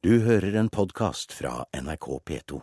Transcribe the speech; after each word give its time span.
Du 0.00 0.14
hører 0.24 0.54
en 0.56 0.70
podkast 0.72 1.34
fra 1.36 1.66
NRK 1.76 2.06
P2. 2.24 2.60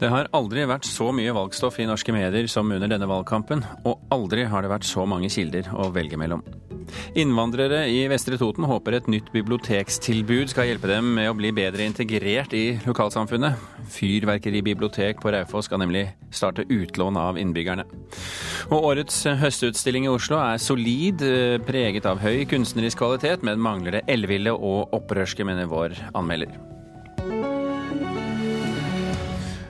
Det 0.00 0.10
har 0.10 0.26
aldri 0.34 0.66
vært 0.66 0.82
så 0.82 1.12
mye 1.14 1.30
valgstoff 1.30 1.78
i 1.78 1.86
norske 1.86 2.10
medier 2.10 2.50
som 2.50 2.74
under 2.74 2.90
denne 2.90 3.06
valgkampen, 3.06 3.62
og 3.86 4.02
aldri 4.10 4.50
har 4.50 4.66
det 4.66 4.74
vært 4.74 4.90
så 4.90 5.06
mange 5.06 5.30
kilder 5.30 5.70
å 5.78 5.92
velge 5.94 6.18
mellom. 6.18 6.42
Innvandrere 7.18 7.84
i 7.90 8.02
Vestre 8.10 8.38
Toten 8.40 8.66
håper 8.68 8.98
et 8.98 9.08
nytt 9.10 9.30
bibliotekstilbud 9.34 10.52
skal 10.52 10.68
hjelpe 10.70 10.90
dem 10.90 11.12
med 11.16 11.30
å 11.30 11.36
bli 11.38 11.52
bedre 11.54 11.86
integrert 11.86 12.54
i 12.56 12.64
lokalsamfunnet. 12.84 13.60
Fyrverkeribibliotek 13.94 15.22
på 15.22 15.32
Raufoss 15.34 15.68
skal 15.70 15.82
nemlig 15.84 16.06
starte 16.34 16.66
utlån 16.68 17.18
av 17.20 17.40
innbyggerne. 17.40 17.86
Og 18.70 18.90
årets 18.92 19.22
høstutstilling 19.40 20.08
i 20.08 20.12
Oslo 20.12 20.40
er 20.42 20.58
solid, 20.58 21.22
eh, 21.22 21.58
preget 21.62 22.06
av 22.06 22.18
høy 22.24 22.44
kunstnerisk 22.50 22.98
kvalitet, 22.98 23.42
men 23.42 23.60
mangler 23.60 24.00
det 24.00 24.06
elleville 24.08 24.52
og 24.52 24.94
opprørske, 24.96 25.44
mener 25.44 25.70
vår 25.70 25.96
anmelder. 26.14 26.73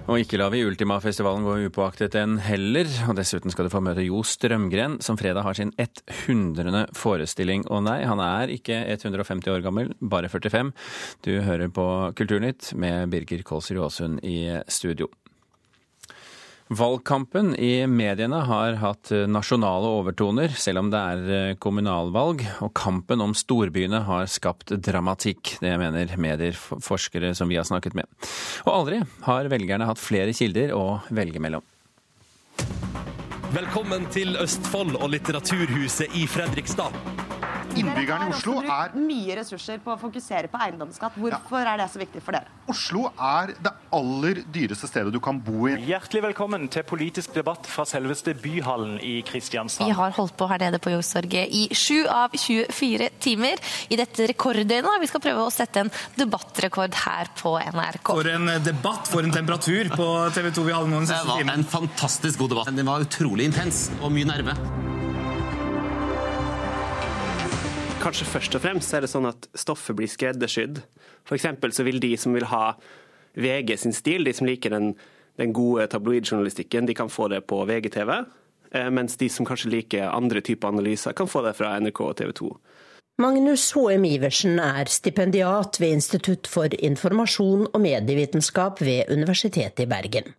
Og 0.04 0.20
ikke 0.20 0.36
lar 0.36 0.50
vi 0.52 0.60
Ultima-festivalen 0.68 1.46
gå 1.46 1.54
upåaktet 1.70 2.12
den 2.12 2.36
heller. 2.44 2.88
Og 3.08 3.16
dessuten 3.16 3.52
skal 3.52 3.64
du 3.64 3.72
få 3.72 3.80
møte 3.80 4.04
Jo 4.04 4.20
Strømgren, 4.20 4.98
som 5.00 5.16
fredag 5.16 5.46
har 5.46 5.56
sin 5.56 5.72
100. 5.80 6.90
forestilling. 6.92 7.64
Og 7.72 7.86
nei, 7.86 8.02
han 8.04 8.20
er 8.20 8.52
ikke 8.52 8.82
150 8.98 9.48
år 9.54 9.64
gammel, 9.64 9.94
bare 10.04 10.28
45. 10.28 10.74
Du 11.24 11.32
hører 11.48 11.72
på 11.72 11.88
Kulturnytt 12.20 12.74
med 12.76 13.08
Birger 13.16 13.46
Kolsrud 13.48 13.80
Aasund 13.86 14.20
i 14.28 14.44
studio. 14.68 15.08
Valgkampen 16.68 17.56
i 17.56 17.86
mediene 17.86 18.38
har 18.48 18.78
hatt 18.80 19.10
nasjonale 19.28 19.90
overtoner, 19.98 20.54
selv 20.56 20.80
om 20.80 20.88
det 20.92 21.00
er 21.00 21.58
kommunalvalg. 21.60 22.40
Og 22.64 22.72
kampen 22.72 23.20
om 23.20 23.34
storbyene 23.36 24.00
har 24.06 24.24
skapt 24.32 24.72
dramatikk. 24.72 25.58
Det 25.60 25.74
mener 25.80 26.16
medier, 26.16 26.56
forskere 26.56 27.34
som 27.36 27.52
vi 27.52 27.60
har 27.60 27.68
snakket 27.68 27.98
med. 27.98 28.08
Og 28.64 28.72
aldri 28.78 29.02
har 29.28 29.52
velgerne 29.52 29.90
hatt 29.90 30.00
flere 30.00 30.32
kilder 30.32 30.72
å 30.72 30.86
velge 31.12 31.42
mellom. 31.44 31.66
Velkommen 33.54 34.08
til 34.10 34.32
Østfold 34.40 34.96
og 34.96 35.12
Litteraturhuset 35.12 36.16
i 36.16 36.24
Fredrikstad. 36.26 37.23
Innbyggerne 37.74 38.28
i 38.28 38.34
Oslo 38.34 38.60
er 38.62 38.92
mye 38.96 39.36
ressurser 39.40 39.80
på 39.82 39.94
å 39.94 39.98
fokusere 39.98 40.50
på 40.50 40.58
eiendomsskatt. 40.62 41.16
Hvorfor 41.18 41.66
er 41.66 41.80
det 41.80 41.88
så 41.90 42.00
viktig 42.00 42.22
for 42.24 42.36
dere? 42.36 42.50
Oslo 42.70 43.08
er 43.12 43.54
det 43.58 43.72
aller 43.94 44.40
dyreste 44.54 44.88
stedet 44.90 45.12
du 45.14 45.20
kan 45.22 45.40
bo 45.42 45.66
i. 45.70 45.74
Hjertelig 45.88 46.22
velkommen 46.28 46.68
til 46.72 46.86
politisk 46.86 47.34
debatt 47.36 47.66
fra 47.70 47.86
selveste 47.88 48.36
Byhallen 48.38 48.96
i 49.02 49.16
Kristiansand. 49.26 49.88
Vi 49.90 49.96
har 49.98 50.14
holdt 50.16 50.36
på 50.38 50.48
her 50.50 50.62
nede 50.62 50.80
på 50.82 50.94
Youngstorget 50.94 51.50
i 51.50 51.66
7 51.74 52.06
av 52.10 52.38
24 52.38 53.10
timer 53.24 53.62
i 53.90 53.98
dette 54.00 54.30
rekorddøgnet. 54.30 55.02
Vi 55.02 55.10
skal 55.10 55.24
prøve 55.26 55.48
å 55.48 55.52
sette 55.54 55.84
en 55.84 55.92
debattrekord 56.18 56.94
her 57.04 57.30
på 57.38 57.56
NRK. 57.74 58.14
For 58.14 58.32
en 58.36 58.54
debatt, 58.64 59.10
for 59.10 59.26
en 59.26 59.34
temperatur 59.34 59.92
på 59.94 60.08
TV 60.36 60.50
2 60.54 60.68
vi 60.70 60.78
hadde 60.78 60.92
nå 60.94 61.02
den 61.02 61.12
Det 61.12 61.22
var 61.28 61.54
en 61.58 61.70
fantastisk 61.76 62.44
god 62.44 62.54
debatt. 62.54 62.74
Den 62.74 62.90
var 62.90 63.04
utrolig 63.04 63.50
intens 63.50 63.88
og 64.00 64.12
mye 64.14 64.30
nerve. 64.30 64.58
Kanskje 68.04 68.26
først 68.28 68.54
og 68.58 68.60
fremst 68.60 68.92
er 68.92 69.00
det 69.00 69.08
sånn 69.08 69.24
at 69.30 69.46
stoffet 69.56 69.96
blir 69.96 70.10
skreddersydd. 70.12 70.82
F.eks. 71.24 71.46
så 71.72 71.84
vil 71.86 72.02
de 72.02 72.10
som 72.20 72.34
vil 72.36 72.44
ha 72.50 72.74
VG 73.32 73.78
sin 73.80 73.94
stil, 73.96 74.26
de 74.28 74.34
som 74.36 74.44
liker 74.44 74.74
den, 74.74 74.90
den 75.40 75.54
gode 75.56 75.86
tabloidjournalistikken, 75.88 76.84
de 76.84 76.92
kan 76.98 77.08
få 77.08 77.30
det 77.32 77.46
på 77.48 77.62
VGTV. 77.64 78.10
eh, 78.76 78.90
Mens 78.92 79.16
de 79.16 79.30
som 79.32 79.48
kanskje 79.48 79.72
liker 79.72 80.12
andre 80.12 80.42
typer 80.44 80.68
analyser, 80.68 81.16
kan 81.16 81.30
få 81.32 81.46
det 81.46 81.54
fra 81.56 81.78
NRK 81.80 82.00
og 82.04 82.16
TV 82.20 82.34
2. 82.42 82.50
Magnus 83.24 83.64
H.M. 83.72 84.04
Iversen 84.04 84.60
er 84.60 84.84
stipendiat 84.84 85.80
ved 85.80 85.96
Institutt 85.96 86.50
for 86.50 86.68
informasjon 86.76 87.70
og 87.72 87.80
medievitenskap 87.80 88.84
ved 88.84 89.08
Universitetet 89.08 89.86
i 89.86 89.88
Bergen. 89.88 90.34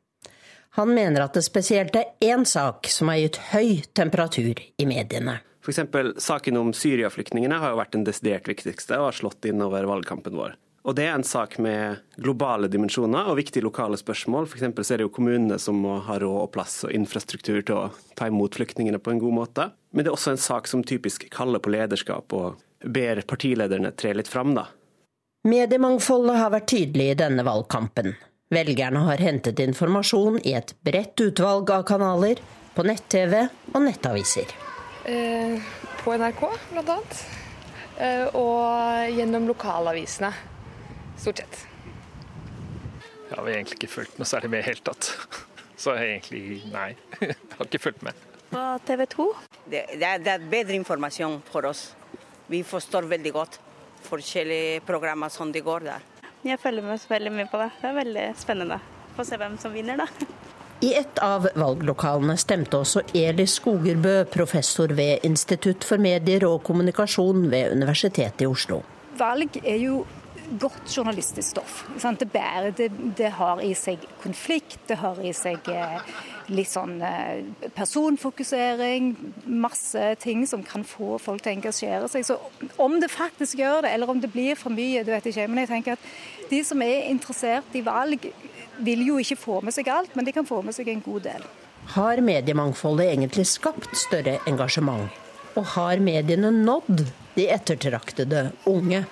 Han 0.77 0.93
mener 0.93 1.25
at 1.25 1.33
det 1.33 1.47
spesielt 1.47 1.95
er 1.95 2.13
én 2.21 2.45
sak 2.45 2.85
som 2.91 3.09
har 3.09 3.23
gitt 3.23 3.41
høy 3.55 3.81
temperatur 3.95 4.59
i 4.61 4.85
mediene. 4.85 5.39
F.eks. 5.65 6.23
saken 6.23 6.57
om 6.57 6.73
Syria-flyktningene 6.73 7.57
har 7.57 7.73
jo 7.73 7.79
vært 7.79 7.95
den 7.97 8.05
desidert 8.05 8.47
viktigste 8.47 8.99
og 8.99 9.09
har 9.09 9.17
slått 9.17 9.47
inn 9.49 9.63
over 9.65 9.87
valgkampen 9.89 10.37
vår. 10.37 10.53
Og 10.85 10.93
Det 10.95 11.07
er 11.07 11.15
en 11.17 11.25
sak 11.25 11.57
med 11.57 11.97
globale 12.21 12.67
dimensjoner 12.69 13.25
og 13.25 13.39
viktige 13.39 13.65
lokale 13.65 13.97
spørsmål. 13.97 14.45
For 14.45 14.61
så 14.61 14.93
er 14.93 15.01
det 15.01 15.07
jo 15.07 15.13
kommunene 15.15 15.57
som 15.57 15.79
må 15.81 15.95
ha 16.05 16.19
råd 16.21 16.43
og 16.43 16.51
plass 16.53 16.83
og 16.85 16.93
infrastruktur 16.93 17.63
til 17.65 17.79
å 17.79 17.87
ta 18.13 18.27
imot 18.29 18.59
flyktningene 18.59 19.01
på 19.01 19.15
en 19.15 19.21
god 19.23 19.33
måte. 19.33 19.65
Men 19.91 20.05
det 20.05 20.11
er 20.11 20.17
også 20.17 20.35
en 20.35 20.43
sak 20.43 20.69
som 20.69 20.83
typisk 20.85 21.25
kaller 21.33 21.63
på 21.63 21.73
lederskap 21.73 22.35
og 22.37 22.61
ber 22.85 23.23
partilederne 23.25 23.95
tre 23.97 24.13
litt 24.13 24.29
fram, 24.29 24.53
da. 24.53 24.67
Mediemangfoldet 25.45 26.37
har 26.37 26.53
vært 26.53 26.69
tydelig 26.69 27.09
i 27.11 27.17
denne 27.17 27.45
valgkampen. 27.45 28.13
Velgerne 28.53 29.01
har 29.07 29.21
hentet 29.21 29.61
informasjon 29.61 30.37
i 30.45 30.53
et 30.57 30.75
bredt 30.85 31.21
utvalg 31.21 31.73
av 31.73 31.85
kanaler, 31.89 32.41
på 32.75 32.83
nett-TV 32.83 33.45
og 33.73 33.81
nettaviser. 33.85 34.64
Eh, 35.05 35.61
på 36.03 36.13
NRK, 36.17 36.43
annet. 36.73 37.17
Eh, 37.97 38.25
og 38.33 39.11
gjennom 39.13 39.45
lokalavisene, 39.45 40.31
stort 41.21 41.43
sett. 41.43 41.59
Jeg 43.29 43.37
har 43.37 43.49
egentlig 43.51 43.77
ikke 43.77 43.91
fulgt 43.91 44.17
noe 44.17 44.25
særlig 44.29 44.49
med 44.49 44.63
i 44.63 44.63
det 44.63 44.71
hele 44.71 44.85
tatt. 44.89 45.11
Så 45.81 45.93
jeg 45.99 46.15
egentlig 46.15 46.41
nei. 46.73 46.95
Jeg 47.21 47.37
har 47.59 47.69
ikke 47.69 47.83
fulgt 47.83 48.01
med. 48.07 48.25
På 48.49 48.63
TV 48.87 49.05
2. 49.13 49.27
Det, 49.65 49.83
det, 49.93 50.07
er, 50.09 50.25
det 50.25 50.33
er 50.33 50.49
bedre 50.49 50.79
informasjon 50.79 51.37
for 51.51 51.69
oss. 51.69 51.85
Vi 52.49 52.63
forstår 52.65 53.05
veldig 53.11 53.33
godt 53.35 53.59
forskjellige 54.05 54.81
programmer 54.87 55.29
som 55.33 55.53
det 55.53 55.65
går 55.65 55.85
der. 55.91 56.09
Jeg 56.45 56.61
følger 56.61 56.85
med 56.85 57.05
veldig 57.09 57.33
mye 57.33 57.49
på 57.51 57.61
det. 57.61 57.69
Det 57.81 57.91
er 57.91 57.97
veldig 58.01 58.27
spennende. 58.41 58.81
Få 59.15 59.25
se 59.27 59.37
hvem 59.37 59.57
som 59.61 59.73
vinner, 59.73 60.01
da. 60.01 60.09
I 60.83 60.91
et 60.99 61.19
av 61.23 61.47
valglokalene 61.55 62.35
stemte 62.39 62.81
også 62.81 63.05
Eli 63.15 63.45
Skogerbø, 63.47 64.25
professor 64.27 64.91
ved 64.97 65.23
Institutt 65.23 65.87
for 65.87 66.01
medier 66.01 66.43
og 66.49 66.65
kommunikasjon 66.67 67.47
ved 67.51 67.71
Universitetet 67.77 68.43
i 68.43 68.49
Oslo. 68.49 68.81
Valg 69.15 69.55
er 69.63 69.79
jo 69.79 70.03
godt 70.59 70.97
journalistisk 70.97 71.49
stoff. 71.49 71.85
Det, 72.19 72.31
bærer, 72.31 72.69
det, 72.75 72.91
det 73.17 73.31
har 73.39 73.61
i 73.63 73.73
seg 73.77 74.03
konflikt, 74.21 74.79
det 74.89 74.99
har 75.01 75.19
i 75.23 75.31
seg 75.33 75.69
eh, 75.71 76.11
litt 76.53 76.69
sånn 76.69 76.99
eh, 77.01 77.69
personfokusering. 77.75 79.13
Masse 79.47 80.11
ting 80.21 80.45
som 80.49 80.63
kan 80.63 80.85
få 80.85 81.17
folk 81.21 81.43
til 81.43 81.53
å 81.53 81.55
engasjere 81.55 82.09
seg. 82.11 82.27
Så 82.27 82.37
om 82.81 82.99
det 83.01 83.09
faktisk 83.13 83.63
gjør 83.63 83.85
det, 83.85 83.95
eller 83.95 84.11
om 84.11 84.21
det 84.21 84.31
blir 84.33 84.59
for 84.59 84.75
mye, 84.75 85.05
det 85.05 85.15
vet 85.15 85.29
jeg 85.29 85.37
ikke. 85.37 85.47
Men 85.51 85.63
jeg 85.63 85.71
tenker 85.73 85.97
at 85.97 86.51
de 86.51 86.61
som 86.67 86.83
er 86.85 87.09
interessert 87.09 87.79
i 87.79 87.83
valg, 87.85 88.29
vil 88.77 89.05
jo 89.07 89.19
ikke 89.21 89.37
få 89.39 89.59
med 89.65 89.75
seg 89.75 89.89
alt, 89.91 90.15
men 90.15 90.25
de 90.27 90.33
kan 90.35 90.47
få 90.47 90.61
med 90.65 90.75
seg 90.75 90.89
en 90.91 91.03
god 91.05 91.25
del. 91.27 91.45
Har 91.95 92.21
mediemangfoldet 92.25 93.11
egentlig 93.11 93.45
skapt 93.47 93.91
større 93.97 94.39
engasjement? 94.49 95.05
Og 95.55 95.67
har 95.75 96.01
mediene 96.03 96.51
nådd 96.51 97.05
de 97.35 97.45
ettertraktede 97.51 98.49
unge? 98.67 99.05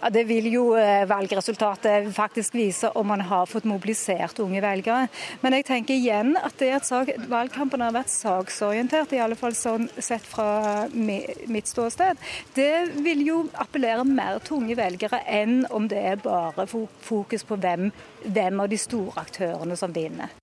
Ja, 0.00 0.10
Det 0.10 0.24
vil 0.28 0.48
jo 0.52 0.64
eh, 0.78 1.04
valgresultatet 1.08 2.08
faktisk 2.14 2.54
vise 2.54 2.90
om 2.98 3.06
man 3.06 3.20
har 3.20 3.46
fått 3.46 3.68
mobilisert 3.68 4.38
unge 4.42 4.62
velgere. 4.62 5.08
Men 5.40 5.56
jeg 5.58 5.68
tenker 5.68 5.94
igjen 5.94 6.36
at 6.40 6.58
det 6.58 6.72
at 6.78 6.88
sak, 6.88 7.12
valgkampen 7.30 7.84
har 7.84 7.94
vært 7.94 8.12
saksorientert, 8.12 9.12
i 9.12 9.22
alle 9.22 9.38
fall 9.38 9.56
sånn 9.56 9.88
sett 9.98 10.26
fra 10.26 10.88
mitt 10.92 11.70
ståsted, 11.70 12.20
det 12.56 12.74
vil 13.04 13.24
jo 13.26 13.40
appellere 13.60 14.04
mer 14.08 14.40
til 14.42 14.60
unge 14.60 14.76
velgere 14.78 15.22
enn 15.28 15.62
om 15.70 15.88
det 15.88 16.02
er 16.12 16.22
bare 16.22 16.66
fokus 16.66 17.46
på 17.46 17.58
hvem, 17.62 17.90
hvem 18.26 18.62
av 18.62 18.70
de 18.72 18.80
store 18.80 19.20
aktørene 19.22 19.78
som 19.78 19.94
vinner. 19.94 20.41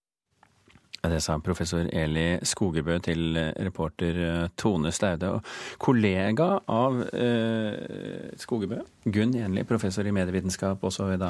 Det 1.01 1.21
sa 1.23 1.37
professor 1.39 1.87
Eli 1.95 2.39
Skogebø 2.43 2.97
til 3.03 3.37
reporter 3.63 4.19
eh, 4.25 4.47
Tone 4.59 4.91
Staude. 4.91 5.31
Og 5.37 5.79
kollega 5.79 6.49
av 6.67 6.99
eh, 7.15 8.33
Skogebø, 8.39 8.81
Gunn 9.07 9.37
Jenli, 9.37 9.63
professor 9.67 10.07
i 10.07 10.13
medievitenskap 10.15 10.83
også 10.83 11.07
ved 11.13 11.25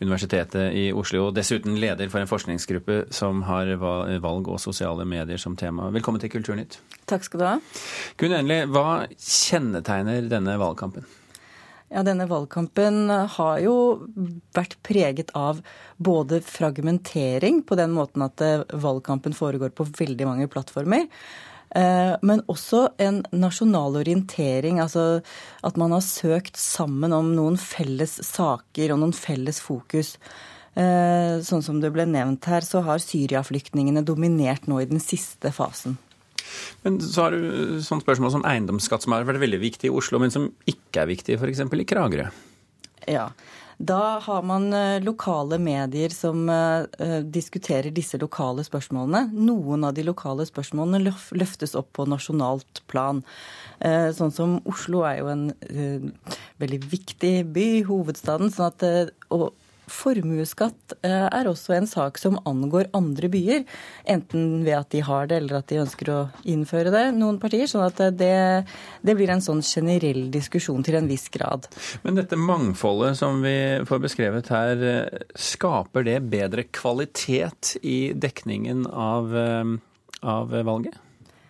Universitetet 0.00 0.70
i 0.78 0.88
Oslo. 0.94 1.26
Og 1.28 1.36
dessuten 1.36 1.80
leder 1.82 2.10
for 2.12 2.22
en 2.22 2.30
forskningsgruppe 2.30 3.00
som 3.14 3.42
har 3.48 3.74
valg 3.78 4.48
og 4.48 4.62
sosiale 4.62 5.06
medier 5.08 5.40
som 5.40 5.56
tema. 5.58 5.90
Velkommen 5.94 6.22
til 6.22 6.32
Kulturnytt. 6.32 6.78
Takk 7.10 7.26
skal 7.26 7.42
du 7.42 7.48
ha. 7.48 7.56
Gunn 8.20 8.38
Jenli, 8.38 8.62
hva 8.70 9.06
kjennetegner 9.18 10.30
denne 10.30 10.58
valgkampen? 10.62 11.06
Ja, 11.88 12.02
Denne 12.04 12.26
valgkampen 12.28 13.08
har 13.08 13.60
jo 13.64 13.74
vært 14.56 14.76
preget 14.84 15.30
av 15.38 15.62
både 15.96 16.42
fragmentering, 16.44 17.62
på 17.64 17.78
den 17.80 17.94
måten 17.96 18.24
at 18.26 18.42
eh, 18.44 18.66
valgkampen 18.76 19.36
foregår 19.36 19.72
på 19.72 19.86
veldig 19.96 20.26
mange 20.28 20.48
plattformer, 20.52 21.06
eh, 21.72 22.12
men 22.20 22.44
også 22.44 22.82
en 23.00 23.22
nasjonal 23.32 23.96
orientering. 24.02 24.82
Altså 24.84 25.22
at 25.64 25.80
man 25.80 25.96
har 25.96 26.04
søkt 26.04 26.60
sammen 26.60 27.16
om 27.16 27.32
noen 27.38 27.56
felles 27.56 28.18
saker 28.34 28.92
og 28.92 29.00
noen 29.00 29.16
felles 29.16 29.62
fokus. 29.64 30.18
Eh, 30.76 31.40
sånn 31.40 31.64
som 31.64 31.80
det 31.80 31.94
ble 31.94 32.04
nevnt 32.06 32.50
her, 32.52 32.68
så 32.68 32.84
har 32.84 33.00
Syria-flyktningene 33.00 34.04
dominert 34.04 34.68
nå 34.68 34.82
i 34.84 34.90
den 34.92 35.00
siste 35.00 35.56
fasen. 35.56 35.96
Men 36.84 36.98
så 37.02 37.26
har 37.26 37.36
du 37.36 37.78
sånn 37.84 38.02
spørsmål 38.04 38.34
som 38.36 38.46
eiendomsskatt, 38.48 39.04
som 39.04 39.14
har 39.16 39.28
vært 39.28 39.42
veldig 39.44 39.62
viktig 39.62 39.90
i 39.90 39.94
Oslo, 39.94 40.20
men 40.22 40.34
som 40.34 40.50
ikke 40.70 41.04
er 41.04 41.12
viktig 41.12 41.38
f.eks. 41.38 41.64
i 41.64 41.88
Kragerø. 41.88 42.28
Ja. 43.08 43.30
Da 43.78 44.18
har 44.24 44.42
man 44.42 44.72
eh, 44.74 44.98
lokale 45.06 45.54
medier 45.62 46.10
som 46.10 46.48
uh, 46.50 46.82
diskuterer 47.22 47.94
disse 47.94 48.18
lokale 48.18 48.64
spørsmålene. 48.66 49.28
Noen 49.38 49.86
av 49.86 49.94
de 49.94 50.02
lokale 50.08 50.48
spørsmålene 50.48 51.14
løftes 51.38 51.76
opp 51.78 51.92
på 51.94 52.08
nasjonalt 52.10 52.82
plan. 52.90 53.22
Sånn 53.78 54.32
som 54.34 54.56
Oslo 54.66 55.04
er 55.06 55.20
jo 55.20 55.28
en 55.30 55.44
veldig 56.58 56.78
viktig 56.90 57.32
by, 57.54 57.66
hovedstaden. 57.86 58.50
sånn 58.50 58.72
at 58.72 58.82
Formuesskatt 59.92 60.94
eh, 61.02 61.26
er 61.26 61.48
også 61.50 61.74
en 61.76 61.88
sak 61.88 62.20
som 62.20 62.38
angår 62.48 62.90
andre 62.96 63.30
byer. 63.32 63.64
Enten 64.08 64.62
ved 64.66 64.76
at 64.78 64.90
de 64.94 65.02
har 65.04 65.30
det, 65.30 65.40
eller 65.42 65.60
at 65.60 65.68
de 65.70 65.80
ønsker 65.82 66.12
å 66.12 66.18
innføre 66.48 66.92
det, 66.94 67.04
noen 67.16 67.40
partier. 67.42 67.66
sånn 67.70 67.86
at 67.86 68.02
det, 68.18 68.66
det 69.02 69.16
blir 69.18 69.32
en 69.34 69.44
sånn 69.44 69.64
generell 69.64 70.28
diskusjon 70.34 70.84
til 70.86 71.00
en 71.00 71.10
viss 71.10 71.28
grad. 71.32 71.68
Men 72.04 72.20
dette 72.20 72.38
mangfoldet 72.38 73.18
som 73.20 73.42
vi 73.44 73.56
får 73.88 74.04
beskrevet 74.04 74.52
her, 74.54 74.86
eh, 74.92 75.26
skaper 75.34 76.06
det 76.06 76.20
bedre 76.30 76.68
kvalitet 76.68 77.76
i 77.82 78.12
dekningen 78.14 78.86
av, 78.92 79.36
eh, 79.36 79.76
av 80.22 80.56
valget? 80.68 80.98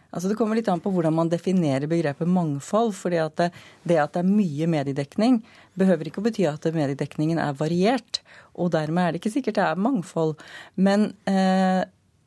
Altså 0.09 0.31
Det 0.31 0.39
kommer 0.39 0.57
litt 0.57 0.69
an 0.73 0.81
på 0.81 0.91
hvordan 0.95 1.15
man 1.17 1.29
definerer 1.29 1.89
begrepet 1.91 2.29
mangfold. 2.29 2.95
fordi 2.97 3.21
at 3.21 3.37
det, 3.37 3.51
det, 3.85 3.99
at 4.01 4.15
det 4.15 4.23
er 4.23 4.31
mye 4.31 4.67
mediedekning, 4.67 5.43
behøver 5.79 6.09
ikke 6.09 6.23
å 6.23 6.29
bety 6.29 6.47
at 6.49 6.65
mediedekningen 6.65 7.39
er 7.43 7.57
variert. 7.59 8.23
Og 8.57 8.73
dermed 8.73 9.05
er 9.05 9.13
det 9.13 9.23
ikke 9.23 9.37
sikkert 9.37 9.61
det 9.61 9.67
er 9.67 9.83
mangfold. 9.89 10.39
Men 10.77 11.13
eh, 11.29 11.83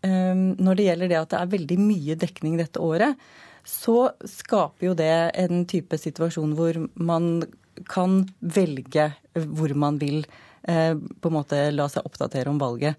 eh, 0.06 0.36
når 0.36 0.78
det 0.78 0.90
gjelder 0.90 1.12
det 1.12 1.22
at 1.24 1.34
det 1.34 1.40
er 1.42 1.56
veldig 1.56 1.80
mye 1.82 2.20
dekning 2.22 2.60
dette 2.62 2.84
året, 2.84 3.18
så 3.68 4.12
skaper 4.26 4.88
jo 4.88 4.94
det 4.98 5.14
en 5.38 5.66
type 5.70 5.98
situasjon 5.98 6.56
hvor 6.58 6.78
man 6.98 7.44
kan 7.90 8.24
velge 8.42 9.12
hvor 9.34 9.74
man 9.78 9.98
vil 10.02 10.24
eh, 10.68 10.94
på 10.94 11.30
en 11.30 11.36
måte 11.36 11.68
la 11.74 11.88
seg 11.90 12.06
oppdatere 12.06 12.52
om 12.52 12.62
valget. 12.62 12.98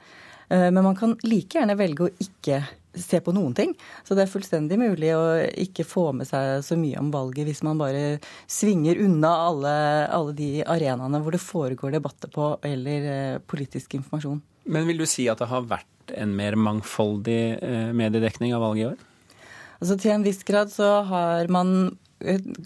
Eh, 0.52 0.70
men 0.70 0.84
man 0.84 0.96
kan 0.96 1.16
like 1.24 1.56
gjerne 1.58 1.76
velge 1.78 2.06
å 2.06 2.14
ikke 2.20 2.60
se 2.92 3.20
på 3.24 3.32
noen 3.32 3.54
ting. 3.56 3.72
Så 4.04 4.16
det 4.16 4.26
er 4.26 4.32
fullstendig 4.32 4.76
mulig 4.80 5.14
å 5.16 5.24
ikke 5.64 5.86
få 5.88 6.10
med 6.16 6.28
seg 6.28 6.60
så 6.66 6.76
mye 6.76 7.00
om 7.00 7.08
valget 7.14 7.48
hvis 7.48 7.62
man 7.64 7.80
bare 7.80 8.18
svinger 8.50 9.00
unna 9.00 9.30
alle, 9.46 9.76
alle 10.12 10.34
de 10.36 10.50
arenaene 10.60 11.22
hvor 11.24 11.32
det 11.32 11.40
foregår 11.42 11.96
debatter 11.96 12.32
på 12.32 12.52
eller 12.68 13.08
eh, 13.14 13.38
politisk 13.48 13.96
informasjon. 14.00 14.42
Men 14.68 14.86
vil 14.86 15.00
du 15.00 15.08
si 15.08 15.24
at 15.30 15.40
det 15.40 15.48
har 15.50 15.64
vært 15.70 16.12
en 16.18 16.36
mer 16.36 16.58
mangfoldig 16.60 17.40
eh, 17.56 17.88
mediedekning 17.96 18.52
av 18.54 18.66
valget 18.66 18.84
i 18.84 18.90
år? 18.92 19.08
Altså 19.82 19.96
Til 19.98 20.12
en 20.14 20.26
viss 20.26 20.44
grad 20.46 20.70
så 20.70 21.00
har 21.08 21.48
man 21.50 21.96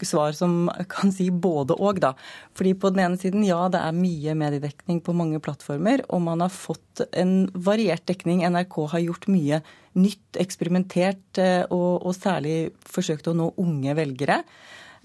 svar 0.07 0.35
som 0.37 0.69
kan 0.91 1.11
si 1.13 1.29
både 1.31 1.77
og, 1.77 2.01
da. 2.03 2.13
Fordi 2.57 2.73
på 2.77 2.91
den 2.93 3.03
ene 3.05 3.19
siden, 3.21 3.45
ja, 3.47 3.65
det 3.73 3.81
er 3.81 3.97
mye 3.97 4.35
mediedekning 4.37 5.01
på 5.05 5.15
mange 5.17 5.41
plattformer, 5.43 6.05
og 6.09 6.23
man 6.27 6.45
har 6.45 6.53
fått 6.53 7.03
en 7.11 7.49
variert 7.53 8.05
dekning. 8.09 8.45
NRK 8.47 8.79
har 8.93 9.05
gjort 9.05 9.29
mye 9.31 9.61
nytt, 9.97 10.39
eksperimentert, 10.39 11.41
eh, 11.41 11.63
og, 11.69 12.05
og 12.05 12.15
særlig 12.17 12.73
forsøkt 12.85 13.29
å 13.31 13.37
nå 13.37 13.51
unge 13.63 13.97
velgere. 13.97 14.41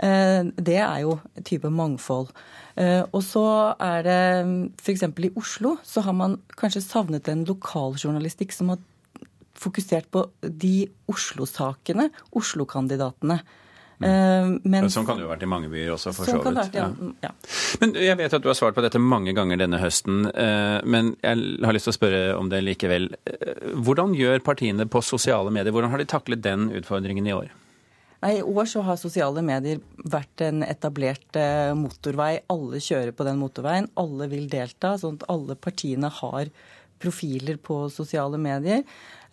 Eh, 0.02 0.42
det 0.56 0.78
er 0.80 1.02
jo 1.04 1.18
type 1.44 1.70
mangfold. 1.72 2.32
Eh, 2.76 3.02
og 3.04 3.20
så 3.24 3.44
er 3.76 4.06
det 4.06 4.20
f.eks. 4.80 5.04
i 5.04 5.32
Oslo 5.36 5.76
så 5.84 6.04
har 6.06 6.16
man 6.16 6.38
kanskje 6.56 6.84
savnet 6.84 7.28
en 7.28 7.44
lokaljournalistikk 7.48 8.54
som 8.56 8.72
har 8.72 8.80
fokusert 9.62 10.08
på 10.10 10.24
de 10.42 10.88
Oslo-sakene, 11.12 12.08
Oslo-kandidatene. 12.38 13.42
Mm. 13.42 13.58
Men, 14.02 14.88
sånn 14.90 15.06
kan 15.06 15.16
det 15.16 15.24
jo 15.24 15.28
ha 15.30 15.34
vært 15.36 15.44
i 15.46 15.50
mange 15.50 15.70
byer 15.72 15.92
også, 15.94 16.12
for 16.16 16.28
sånn 16.28 16.42
så 16.42 16.52
vidt. 16.52 16.74
Ja. 16.76 16.88
Ja. 17.22 17.30
Men 17.82 17.94
jeg 18.00 18.18
vet 18.18 18.34
at 18.36 18.42
du 18.44 18.48
har 18.50 18.56
svart 18.58 18.76
på 18.76 18.84
dette 18.84 19.00
mange 19.02 19.34
ganger 19.36 19.60
denne 19.60 19.80
høsten, 19.82 20.26
eh, 20.32 20.78
men 20.84 21.14
jeg 21.22 21.62
har 21.62 21.76
lyst 21.76 21.88
til 21.88 21.94
å 21.94 21.98
spørre 21.98 22.22
om 22.38 22.50
det 22.52 22.62
likevel. 22.64 23.10
Eh, 23.30 23.72
hvordan 23.86 24.14
gjør 24.18 24.42
partiene 24.44 24.86
på 24.90 25.02
sosiale 25.06 25.52
medier, 25.54 25.74
hvordan 25.74 25.92
har 25.94 26.02
de 26.02 26.08
taklet 26.10 26.42
den 26.44 26.70
utfordringen 26.78 27.28
i 27.30 27.34
år? 27.36 27.52
Nei, 28.22 28.36
I 28.38 28.42
år 28.46 28.68
så 28.70 28.84
har 28.86 29.00
sosiale 29.00 29.42
medier 29.42 29.80
vært 29.98 30.44
en 30.46 30.62
etablert 30.62 31.38
motorvei. 31.74 32.36
Alle 32.54 32.78
kjører 32.78 33.10
på 33.18 33.26
den 33.26 33.40
motorveien. 33.40 33.88
Alle 33.98 34.28
vil 34.30 34.46
delta. 34.50 34.94
sånn 34.98 35.18
at 35.18 35.26
alle 35.32 35.56
partiene 35.58 36.10
har 36.20 36.52
profiler 37.02 37.58
på 37.58 37.90
sosiale 37.90 38.38
medier. 38.38 38.84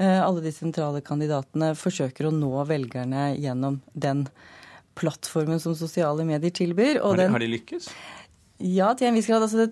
Alle 0.01 0.42
de 0.42 0.50
sentrale 0.50 1.04
kandidatene 1.06 1.75
forsøker 1.77 2.25
å 2.25 2.33
nå 2.33 2.66
velgerne 2.66 3.36
gjennom 3.38 3.77
den 3.94 4.25
plattformen 5.00 5.62
som 5.63 5.75
sosiale 5.78 6.25
medier 6.28 6.54
tilbyr. 6.56 7.00
Har 7.04 7.18
de, 7.18 7.25
den, 7.25 7.36
har, 7.36 7.44
de, 7.44 7.54
lykkes? 7.56 7.92
Ja, 8.60 8.92
til 8.98 9.10
en 9.10 9.19
viss 9.19 9.30
grad. 9.30 9.46
Altså 9.46 9.63
det, 9.63 9.72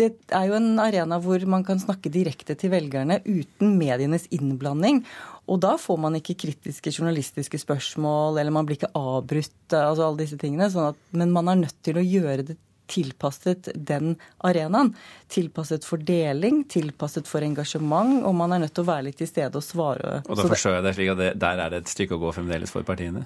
det, 0.00 0.10
er 0.34 0.48
jo 0.50 0.58
en 0.58 0.74
arena 0.82 1.20
hvor 1.22 1.42
man 1.50 1.64
kan 1.66 1.80
snakke 1.82 2.12
direkte 2.12 2.56
til 2.58 2.72
velgerne 2.74 3.20
uten 3.26 3.78
medienes 3.80 4.26
innblanding. 4.34 5.04
Og 5.50 5.60
da 5.60 5.74
får 5.80 5.98
man 6.00 6.16
ikke 6.18 6.38
kritiske 6.40 6.92
journalistiske 6.94 7.60
spørsmål, 7.60 8.38
eller 8.40 8.54
man 8.54 8.66
blir 8.66 8.80
ikke 8.80 8.94
avbrutt, 8.96 9.58
altså 9.70 10.06
alle 10.06 10.22
disse 10.24 10.38
tingene. 10.40 10.70
Sånn 10.72 10.94
at, 10.94 11.02
men 11.16 11.34
man 11.34 11.52
er 11.52 11.66
nødt 11.66 11.82
til 11.84 12.00
å 12.00 12.04
gjøre 12.04 12.46
det 12.50 12.56
tilpasset 12.90 13.68
den 13.74 14.14
arenaen. 14.44 14.92
Tilpasset 15.32 15.86
for 15.88 16.00
deling, 16.00 16.64
tilpasset 16.70 17.28
for 17.28 17.44
engasjement, 17.44 18.22
og 18.24 18.36
man 18.36 18.54
er 18.54 18.64
nødt 18.64 18.74
til 18.76 18.84
å 18.84 18.90
være 18.90 19.08
litt 19.08 19.20
til 19.20 19.30
stede 19.30 19.60
og 19.60 19.64
svare. 19.64 20.20
Og 20.28 20.40
da 20.40 20.48
forstår 20.48 20.78
jeg 20.78 20.86
det 20.86 20.94
slik 20.98 21.14
at 21.14 21.22
det, 21.22 21.30
der 21.44 21.64
er 21.64 21.72
det 21.72 21.84
et 21.84 21.94
stykke 21.94 22.18
å 22.18 22.22
gå 22.26 22.34
fremdeles 22.36 22.74
for 22.74 22.86
partiene? 22.86 23.24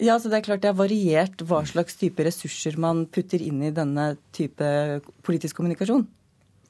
Ja, 0.00 0.16
så 0.16 0.30
Det 0.30 0.38
er 0.38 0.46
klart 0.46 0.62
det 0.64 0.70
er 0.70 0.78
variert 0.78 1.42
hva 1.44 1.60
slags 1.68 1.98
type 2.00 2.24
ressurser 2.24 2.78
man 2.80 3.04
putter 3.12 3.42
inn 3.44 3.60
i 3.62 3.74
denne 3.74 4.14
type 4.32 4.64
politisk 5.26 5.60
kommunikasjon. 5.60 6.06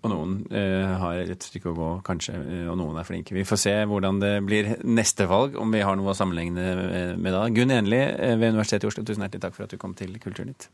Og 0.00 0.08
noen 0.08 0.36
eh, 0.56 0.92
har 0.96 1.18
et 1.20 1.44
stykke 1.44 1.70
å 1.70 1.76
gå, 1.76 1.88
kanskje, 2.06 2.32
eh, 2.40 2.68
og 2.72 2.78
noen 2.80 2.96
er 2.96 3.04
flinke. 3.04 3.36
Vi 3.36 3.44
får 3.44 3.60
se 3.60 3.74
hvordan 3.86 4.20
det 4.22 4.32
blir 4.48 4.72
neste 4.88 5.28
valg, 5.28 5.58
om 5.60 5.70
vi 5.70 5.82
har 5.84 5.98
noe 6.00 6.14
å 6.14 6.16
sammenligne 6.16 7.16
med 7.20 7.36
da. 7.36 7.44
Gunn 7.52 7.74
Enli 7.74 8.00
eh, 8.00 8.38
ved 8.40 8.54
Universitetet 8.56 8.88
i 8.88 8.90
Oslo, 8.90 9.04
tusen 9.04 9.26
hjertelig 9.26 9.44
takk 9.44 9.58
for 9.58 9.68
at 9.68 9.74
du 9.74 9.80
kom 9.80 9.92
til 9.98 10.16
Kulturnytt. 10.22 10.70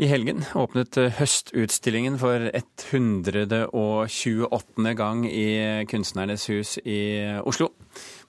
I 0.00 0.06
helgen 0.08 0.38
åpnet 0.56 0.96
Høstutstillingen 1.18 2.14
for 2.16 2.40
128. 2.56 4.94
gang 4.96 5.26
i 5.28 5.84
Kunstnernes 5.90 6.46
hus 6.48 6.78
i 6.88 7.20
Oslo. 7.44 7.68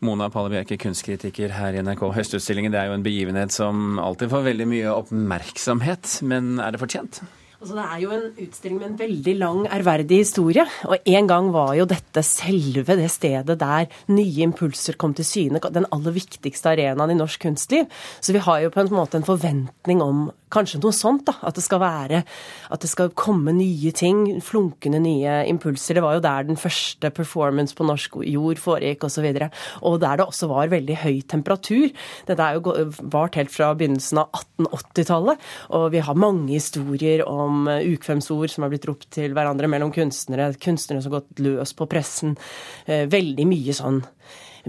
Mona 0.04 0.28
Palle 0.34 0.52
Bjerke, 0.52 0.76
kunstkritiker 0.76 1.48
her 1.56 1.72
i 1.72 1.80
NRK. 1.80 2.12
Høstutstillingen 2.18 2.76
er 2.76 2.90
jo 2.90 2.98
en 2.98 3.06
begivenhet 3.06 3.56
som 3.56 3.96
alltid 4.04 4.28
får 4.34 4.44
veldig 4.50 4.68
mye 4.68 4.92
oppmerksomhet, 4.98 6.20
men 6.28 6.60
er 6.60 6.76
det 6.76 6.84
fortjent? 6.84 7.24
Altså, 7.62 7.78
det 7.78 7.86
er 7.86 8.00
jo 8.02 8.10
en 8.18 8.26
utstilling 8.42 8.80
med 8.82 8.88
en 8.90 9.00
veldig 9.00 9.36
lang, 9.38 9.60
ærverdig 9.70 10.18
historie. 10.26 10.66
Og 10.90 10.98
en 11.14 11.28
gang 11.30 11.52
var 11.54 11.76
jo 11.78 11.86
dette 11.88 12.24
selve 12.26 12.98
det 12.98 13.06
stedet 13.14 13.60
der 13.62 13.86
nye 14.12 14.44
impulser 14.48 14.98
kom 15.00 15.14
til 15.16 15.26
syne. 15.30 15.62
Den 15.72 15.86
aller 15.94 16.14
viktigste 16.20 16.74
arenaen 16.74 17.14
i 17.14 17.20
norsk 17.20 17.40
kunstliv. 17.46 17.86
Så 18.20 18.34
vi 18.34 18.42
har 18.44 18.58
jo 18.66 18.74
på 18.74 18.82
en 18.82 18.90
måte 18.98 19.16
en 19.22 19.30
forventning 19.30 20.02
om 20.02 20.32
kanskje 20.52 20.82
noe 20.84 20.96
sånt. 20.96 21.26
da, 21.28 21.36
At 21.48 21.58
det 21.58 21.64
skal 21.66 21.82
være, 21.82 22.24
at 22.72 22.82
det 22.84 22.90
skal 22.92 23.14
komme 23.18 23.54
nye 23.56 23.92
ting. 23.96 24.42
Flunkende 24.44 25.02
nye 25.02 25.42
impulser. 25.50 25.98
Det 25.98 26.04
var 26.04 26.18
jo 26.18 26.26
der 26.26 26.48
den 26.50 26.60
første 26.60 27.12
performance 27.12 27.76
på 27.76 27.88
norsk 27.88 28.20
jord 28.28 28.62
foregikk 28.62 29.06
osv. 29.08 29.26
Og, 29.32 29.42
så 29.42 29.50
og 29.88 30.00
der 30.02 30.22
det 30.22 30.28
også 30.28 30.50
var 30.52 30.72
veldig 30.72 30.98
høy 31.04 31.22
temperatur. 31.28 31.90
Dette 32.28 32.48
er 32.48 32.60
jo 32.60 32.92
vart 33.14 33.40
helt 33.40 33.54
fra 33.54 33.72
begynnelsen 33.78 34.22
av 34.24 34.30
1880-tallet. 34.60 35.50
Og 35.78 35.90
vi 35.96 36.04
har 36.06 36.20
mange 36.20 36.54
historier 36.54 37.26
om 37.28 37.68
eh, 37.72 37.86
ukvemsord 37.94 38.52
som 38.52 38.66
har 38.66 38.74
blitt 38.74 38.88
ropt 38.90 39.10
til 39.18 39.36
hverandre 39.36 39.70
mellom 39.72 39.94
kunstnere, 39.96 40.52
kunstnere 40.62 41.02
som 41.02 41.12
har 41.12 41.22
gått 41.22 41.44
løs 41.44 41.76
på 41.78 41.90
pressen. 41.92 42.38
Eh, 42.86 43.08
veldig 43.12 43.48
mye 43.50 43.76
sånn 43.76 44.02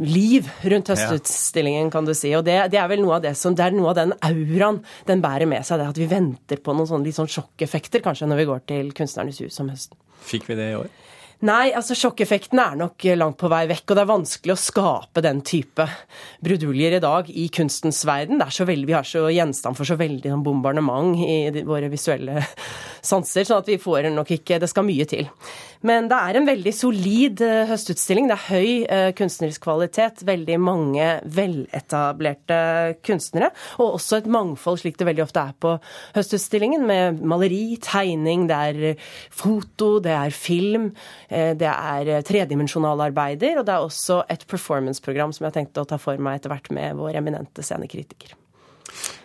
liv 0.00 0.49
rundt 0.72 0.90
høstutstillingen, 0.92 1.90
kan 1.92 2.06
du 2.08 2.14
si. 2.16 2.32
Og 2.38 2.44
det, 2.46 2.56
det, 2.72 2.80
er 2.80 2.88
vel 2.90 3.02
noe 3.04 3.18
av 3.18 3.26
det 3.26 3.34
som, 3.38 3.56
det 3.56 3.66
er 3.66 3.76
noe 3.76 3.92
av 3.92 3.99
den 3.99 4.14
auraen 4.25 4.82
den 5.08 5.25
bærer 5.25 5.49
med 5.50 5.66
seg. 5.68 5.80
Det 5.80 5.90
at 5.92 6.00
vi 6.00 6.08
venter 6.11 6.62
på 6.62 6.75
noen 6.76 6.88
sånne 6.88 7.08
litt 7.08 7.18
sånn 7.18 7.30
sjokkeffekter, 7.30 8.04
kanskje, 8.04 8.30
når 8.30 8.42
vi 8.42 8.49
går 8.50 8.66
til 8.72 8.92
Kunstnernes 8.96 9.42
hus 9.44 9.61
om 9.62 9.72
høsten. 9.72 9.99
Fikk 10.22 10.49
vi 10.50 10.58
det 10.58 10.72
i 10.72 10.78
år? 10.78 10.90
Nei, 11.42 11.72
altså 11.75 11.96
sjokkeffekten 11.99 12.61
er 12.62 12.76
nok 12.78 13.02
langt 13.18 13.34
på 13.40 13.49
vei 13.50 13.64
vekk. 13.66 13.82
Og 13.88 13.96
det 13.99 14.02
er 14.04 14.11
vanskelig 14.12 14.54
å 14.54 14.62
skape 14.62 15.25
den 15.25 15.40
type 15.42 15.88
bruduljer 16.44 16.94
i 16.94 17.02
dag 17.02 17.26
i 17.34 17.49
kunstens 17.50 18.04
verden. 18.06 18.38
Det 18.38 18.46
er 18.46 18.54
så 18.61 18.66
veldig, 18.68 18.87
vi 18.87 18.94
har 18.94 19.08
så 19.08 19.25
gjenstand 19.26 19.78
for 19.78 19.88
så 19.88 19.96
veldig 19.99 20.30
sånn 20.30 20.44
bombardement 20.46 21.18
i 21.18 21.64
våre 21.66 21.90
visuelle 21.90 22.44
sanser, 23.11 23.49
sånn 23.49 23.58
at 23.58 23.72
vi 23.72 23.80
får 23.82 24.12
nok 24.12 24.30
ikke 24.38 24.61
Det 24.62 24.70
skal 24.70 24.87
mye 24.87 25.06
til. 25.11 25.26
Men 25.82 26.06
det 26.06 26.14
er 26.14 26.38
en 26.38 26.46
veldig 26.46 26.72
solid 26.76 27.42
eh, 27.42 27.64
høstutstilling. 27.66 28.28
Det 28.30 28.37
er 28.37 28.44
høy 28.46 28.68
eh, 28.87 29.08
kunstnerisk 29.18 29.64
kvalitet. 29.64 30.22
Veldig 30.28 30.58
mange 30.62 31.08
veletablerte 31.26 32.61
kunstnere. 33.02 33.50
Og 33.82 33.96
også 33.99 34.20
et 34.20 34.30
mangfold, 34.30 34.78
slik 34.84 35.00
det 35.00 35.08
veldig 35.11 35.25
ofte 35.26 35.42
er 35.42 35.58
på 35.58 35.75
høstutstillingen, 36.14 36.87
med 36.87 37.18
maleri, 37.26 37.80
tegning, 37.82 38.46
det 38.46 38.61
er 38.70 39.08
foto, 39.34 39.96
det 40.04 40.14
er 40.14 40.30
film, 40.37 40.92
det 41.32 41.70
er 41.70 42.26
tredimensjonale 42.28 43.08
arbeider, 43.08 43.58
og 43.60 43.66
det 43.66 43.74
er 43.74 43.86
også 43.86 44.20
et 44.32 44.44
performance-program 44.50 45.32
som 45.32 45.48
jeg 45.48 45.56
tenkte 45.56 45.82
å 45.82 45.88
ta 45.88 45.98
for 46.00 46.20
meg 46.20 46.40
etter 46.40 46.52
hvert 46.52 46.70
med 46.74 47.00
vår 47.00 47.18
eminente 47.22 47.64
scenekritiker. 47.64 48.36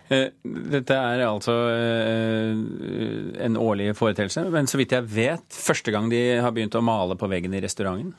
Eh, 0.08 0.30
dette 0.72 0.96
er 0.96 1.26
altså 1.28 1.54
eh, 1.74 2.54
en 3.44 3.58
årlig 3.60 3.92
foreteelse, 3.98 4.46
men 4.54 4.70
så 4.70 4.80
vidt 4.80 4.96
jeg 4.96 5.08
vet, 5.12 5.44
første 5.52 5.92
gang 5.92 6.08
de 6.12 6.22
har 6.40 6.54
begynt 6.56 6.78
å 6.80 6.84
male 6.86 7.18
på 7.20 7.28
veggen 7.32 7.56
i 7.58 7.62
restauranten? 7.64 8.14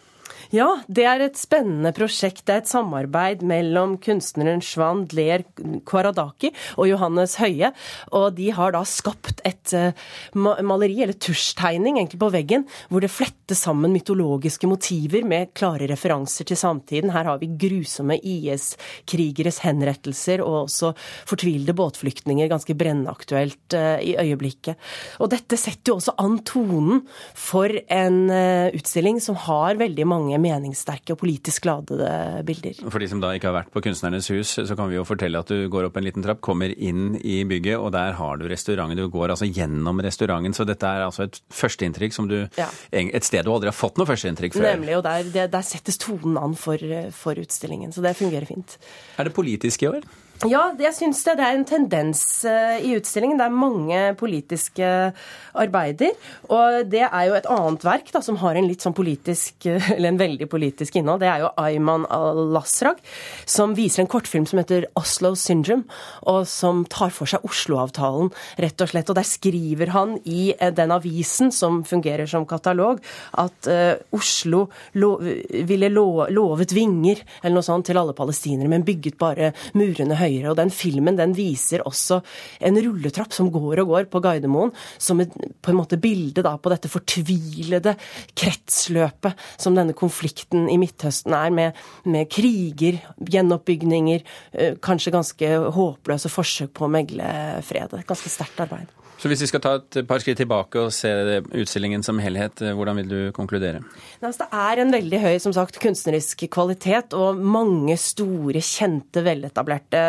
Ja, 0.49 0.79
det 0.89 1.05
er 1.05 1.21
et 1.21 1.37
spennende 1.37 1.91
prosjekt. 1.93 2.47
Det 2.49 2.55
er 2.55 2.63
et 2.63 2.71
samarbeid 2.71 3.43
mellom 3.45 3.99
kunstneren 4.01 4.63
Shwan 4.65 5.03
Dler 5.11 5.43
Kwaradaki 5.85 6.49
og 6.81 6.89
Johannes 6.89 7.35
Høie. 7.37 7.69
Og 8.17 8.31
de 8.39 8.47
har 8.57 8.73
da 8.73 8.81
skapt 8.89 9.43
et 9.45 9.75
uh, 9.77 9.93
maleri, 10.33 11.03
eller 11.05 11.19
tusjtegning, 11.21 11.99
egentlig 11.99 12.21
på 12.23 12.31
veggen, 12.33 12.65
hvor 12.89 13.05
det 13.05 13.13
flettes 13.13 13.61
sammen 13.67 13.93
mytologiske 13.93 14.71
motiver 14.71 15.27
med 15.29 15.53
klare 15.53 15.91
referanser 15.91 16.49
til 16.49 16.57
samtiden. 16.57 17.13
Her 17.13 17.29
har 17.29 17.43
vi 17.43 17.51
grusomme 17.67 18.17
IS-krigeres 18.17 19.61
henrettelser 19.67 20.41
og 20.47 20.63
også 20.63 20.95
fortvilede 21.29 21.77
båtflyktninger, 21.77 22.49
ganske 22.49 22.79
brennaktuelt 22.79 23.77
uh, 23.77 24.01
i 24.01 24.17
øyeblikket. 24.17 24.81
Og 25.21 25.29
dette 25.37 25.61
setter 25.61 25.93
jo 25.93 26.01
også 26.01 26.17
an 26.25 26.41
tonen 26.49 27.05
for 27.37 27.69
en 27.69 28.19
uh, 28.33 28.73
utstilling 28.73 29.21
som 29.21 29.37
har 29.45 29.77
veldig 29.85 30.09
mange 30.09 30.38
meningssterke 30.43 31.15
og 31.15 31.21
politisk 31.23 31.69
ladede 31.69 32.11
bilder. 32.49 32.83
For 32.89 33.03
de 33.03 33.09
som 33.11 33.23
da 33.23 33.33
ikke 33.37 33.51
har 33.51 33.57
vært 33.61 33.73
på 33.75 33.83
Kunstnernes 33.85 34.31
hus, 34.33 34.55
så 34.59 34.77
kan 34.79 34.91
vi 34.91 34.99
jo 34.99 35.07
fortelle 35.09 35.41
at 35.41 35.51
du 35.51 35.67
går 35.73 35.89
opp 35.89 35.99
en 36.01 36.07
liten 36.07 36.25
trapp, 36.25 36.43
kommer 36.45 36.73
inn 36.75 37.17
i 37.21 37.41
bygget, 37.49 37.79
og 37.79 37.93
der 37.97 38.17
har 38.19 38.41
du 38.41 38.47
restauranten. 38.51 38.99
Du 38.99 39.11
går 39.13 39.35
altså 39.35 39.49
gjennom 39.49 40.03
restauranten, 40.05 40.57
så 40.57 40.67
dette 40.69 40.89
er 40.89 41.07
altså 41.07 41.29
et 41.29 41.41
førsteinntrykk 41.55 42.15
som 42.17 42.31
du 42.31 42.39
ja. 42.59 42.69
Et 42.93 43.25
sted 43.25 43.45
du 43.45 43.53
aldri 43.53 43.71
har 43.71 43.77
fått 43.77 43.99
noe 44.01 44.09
førsteinntrykk 44.09 44.57
før. 44.57 44.67
Nemlig, 44.69 44.97
og 44.99 45.05
der, 45.07 45.49
der 45.51 45.67
settes 45.67 46.01
tonen 46.01 46.39
an 46.41 46.57
for, 46.59 46.83
for 47.15 47.39
utstillingen. 47.41 47.93
Så 47.95 48.05
det 48.05 48.17
fungerer 48.19 48.49
fint. 48.49 48.79
Er 49.19 49.29
det 49.29 49.37
politisk 49.37 49.85
i 49.85 49.93
år? 49.93 50.09
Ja, 50.47 50.69
jeg 50.79 50.95
syns 50.95 51.25
det. 51.27 51.33
Det 51.41 51.43
er 51.43 51.57
en 51.57 51.65
tendens 51.67 52.21
eh, 52.47 52.77
i 52.87 52.93
utstillingen. 52.95 53.41
Det 53.41 53.47
er 53.49 53.55
mange 53.59 54.03
politiske 54.15 54.89
arbeider. 55.59 56.13
Og 56.55 56.85
det 56.87 57.01
er 57.09 57.25
jo 57.27 57.35
et 57.35 57.49
annet 57.51 57.83
verk 57.83 58.13
da, 58.15 58.21
som 58.23 58.39
har 58.39 58.55
en 58.55 58.69
litt 58.71 58.85
sånn 58.87 58.95
politisk, 58.95 59.67
eller 59.67 60.13
en 60.13 60.21
veldig 60.21 60.47
politisk 60.47 61.01
innhold. 61.01 61.25
Det 61.25 61.31
er 61.33 61.43
jo 61.43 61.51
Ayman 61.59 62.05
al-Lasrag, 62.15 63.01
som 63.51 63.75
viser 63.75 64.05
en 64.05 64.11
kortfilm 64.13 64.47
som 64.47 64.61
heter 64.63 64.87
Oslo 65.01 65.33
Syndrome, 65.35 65.89
og 66.31 66.47
som 66.47 66.85
tar 66.87 67.11
for 67.17 67.27
seg 67.27 67.43
Oslo-avtalen, 67.49 68.31
rett 68.63 68.87
og 68.87 68.93
slett. 68.93 69.11
Og 69.11 69.19
der 69.19 69.27
skriver 69.27 69.91
han 69.97 70.21
i 70.23 70.53
eh, 70.55 70.71
den 70.71 70.95
avisen 70.95 71.51
som 71.51 71.83
fungerer 71.83 72.31
som 72.31 72.47
katalog, 72.47 73.03
at 73.43 73.67
uh, 73.67 73.99
Oslo 74.15 74.69
lo 75.01 75.11
ville 75.19 75.91
lo 75.91 76.29
lovet 76.31 76.71
vinger, 76.77 77.27
eller 77.43 77.59
noe 77.59 77.67
sånt, 77.67 77.89
til 77.91 77.99
alle 77.99 78.15
palestinere, 78.15 78.71
men 78.71 78.87
bygget 78.87 79.19
bare 79.19 79.51
murene 79.75 80.15
høyere 80.15 80.28
høyere. 80.29 80.53
Og 80.53 80.59
den 80.61 80.73
filmen 80.75 81.19
den 81.19 81.35
viser 81.37 81.85
også 81.89 82.21
en 82.65 82.79
rulletrapp 82.85 83.35
som 83.35 83.51
går 83.55 83.83
og 83.83 83.95
går 83.95 84.09
på 84.13 84.23
Gardermoen, 84.25 84.75
som 84.99 85.23
et 85.25 85.35
på 85.35 85.73
en 85.73 85.79
måte 85.81 85.99
bilde 86.01 86.45
da 86.45 86.55
på 86.61 86.71
dette 86.73 86.91
fortvilede 86.91 87.95
kretsløpet 88.39 89.49
som 89.61 89.77
denne 89.77 89.97
konflikten 89.97 90.69
i 90.71 90.79
Midtøsten 90.81 91.35
er, 91.37 91.51
med, 91.55 91.83
med 92.09 92.29
kriger, 92.33 93.01
gjenoppbygninger, 93.19 94.25
eh, 94.53 94.79
kanskje 94.85 95.15
ganske 95.15 95.53
håpløse 95.75 96.33
forsøk 96.33 96.75
på 96.77 96.87
å 96.87 96.93
megle 96.93 97.29
fred. 97.67 97.99
Ganske 98.09 98.33
sterkt 98.33 98.61
arbeid. 98.65 98.95
Så 99.19 99.27
hvis 99.27 99.41
vi 99.43 99.49
skal 99.51 99.63
ta 99.65 99.73
et 99.81 99.97
par 100.07 100.23
skritt 100.23 100.39
tilbake 100.39 100.79
og 100.79 100.93
se 100.95 101.11
utstillingen 101.59 102.05
som 102.07 102.21
helhet, 102.23 102.61
eh, 102.63 102.75
hvordan 102.77 103.01
vil 103.01 103.09
du 103.11 103.19
konkludere? 103.35 103.81
Det 104.23 104.47
er 104.47 104.79
en 104.79 104.93
veldig 104.95 105.19
høy 105.25 105.39
som 105.43 105.55
sagt, 105.57 105.81
kunstnerisk 105.83 106.45
kvalitet 106.55 107.17
og 107.19 107.41
mange 107.43 107.97
store, 107.99 108.63
kjente, 108.63 109.25
veletablerte 109.27 110.03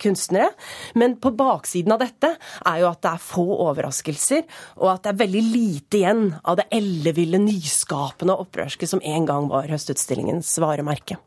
kunstnere. 0.00 0.48
Men 0.96 1.18
på 1.20 1.34
baksiden 1.36 1.92
av 1.92 2.00
dette 2.06 2.30
er 2.64 2.80
jo 2.80 2.88
at 2.88 3.02
det 3.04 3.12
er 3.12 3.26
få 3.26 3.44
overraskelser, 3.66 4.46
og 4.80 4.94
at 4.94 5.04
det 5.04 5.12
er 5.12 5.20
veldig 5.26 5.44
lite 5.44 6.00
igjen 6.00 6.24
av 6.40 6.56
det 6.62 6.66
elleville, 6.72 7.42
nyskapende 7.44 8.38
opprørske 8.46 8.88
som 8.88 9.02
en 9.04 9.28
gang 9.28 9.50
var 9.52 9.68
høstutstillingens 9.68 10.54
varemerke. 10.64 11.18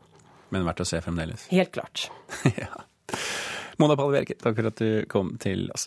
Men 0.50 0.66
verdt 0.66 0.82
å 0.82 0.88
se 0.88 0.98
fremdeles? 1.04 1.46
Helt 1.52 1.70
klart. 1.76 2.08
ja. 2.58 2.72
Mona 3.78 3.94
Palle 3.94 4.16
Bjerke, 4.16 4.34
takk 4.42 4.58
for 4.58 4.72
at 4.72 4.82
du 4.82 5.06
kom 5.12 5.36
til 5.38 5.68
oss. 5.70 5.86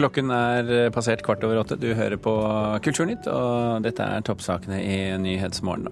Klokken 0.00 0.30
er 0.32 0.88
passert 0.94 1.20
kvart 1.26 1.42
over 1.44 1.60
åtte. 1.60 1.76
Du 1.76 1.90
hører 1.92 2.16
på 2.16 2.32
Kulturnytt, 2.84 3.26
og 3.28 3.84
dette 3.84 4.00
er 4.00 4.24
toppsakene 4.24 4.78
i 4.80 4.96
Nyhetsmorgen. 5.20 5.90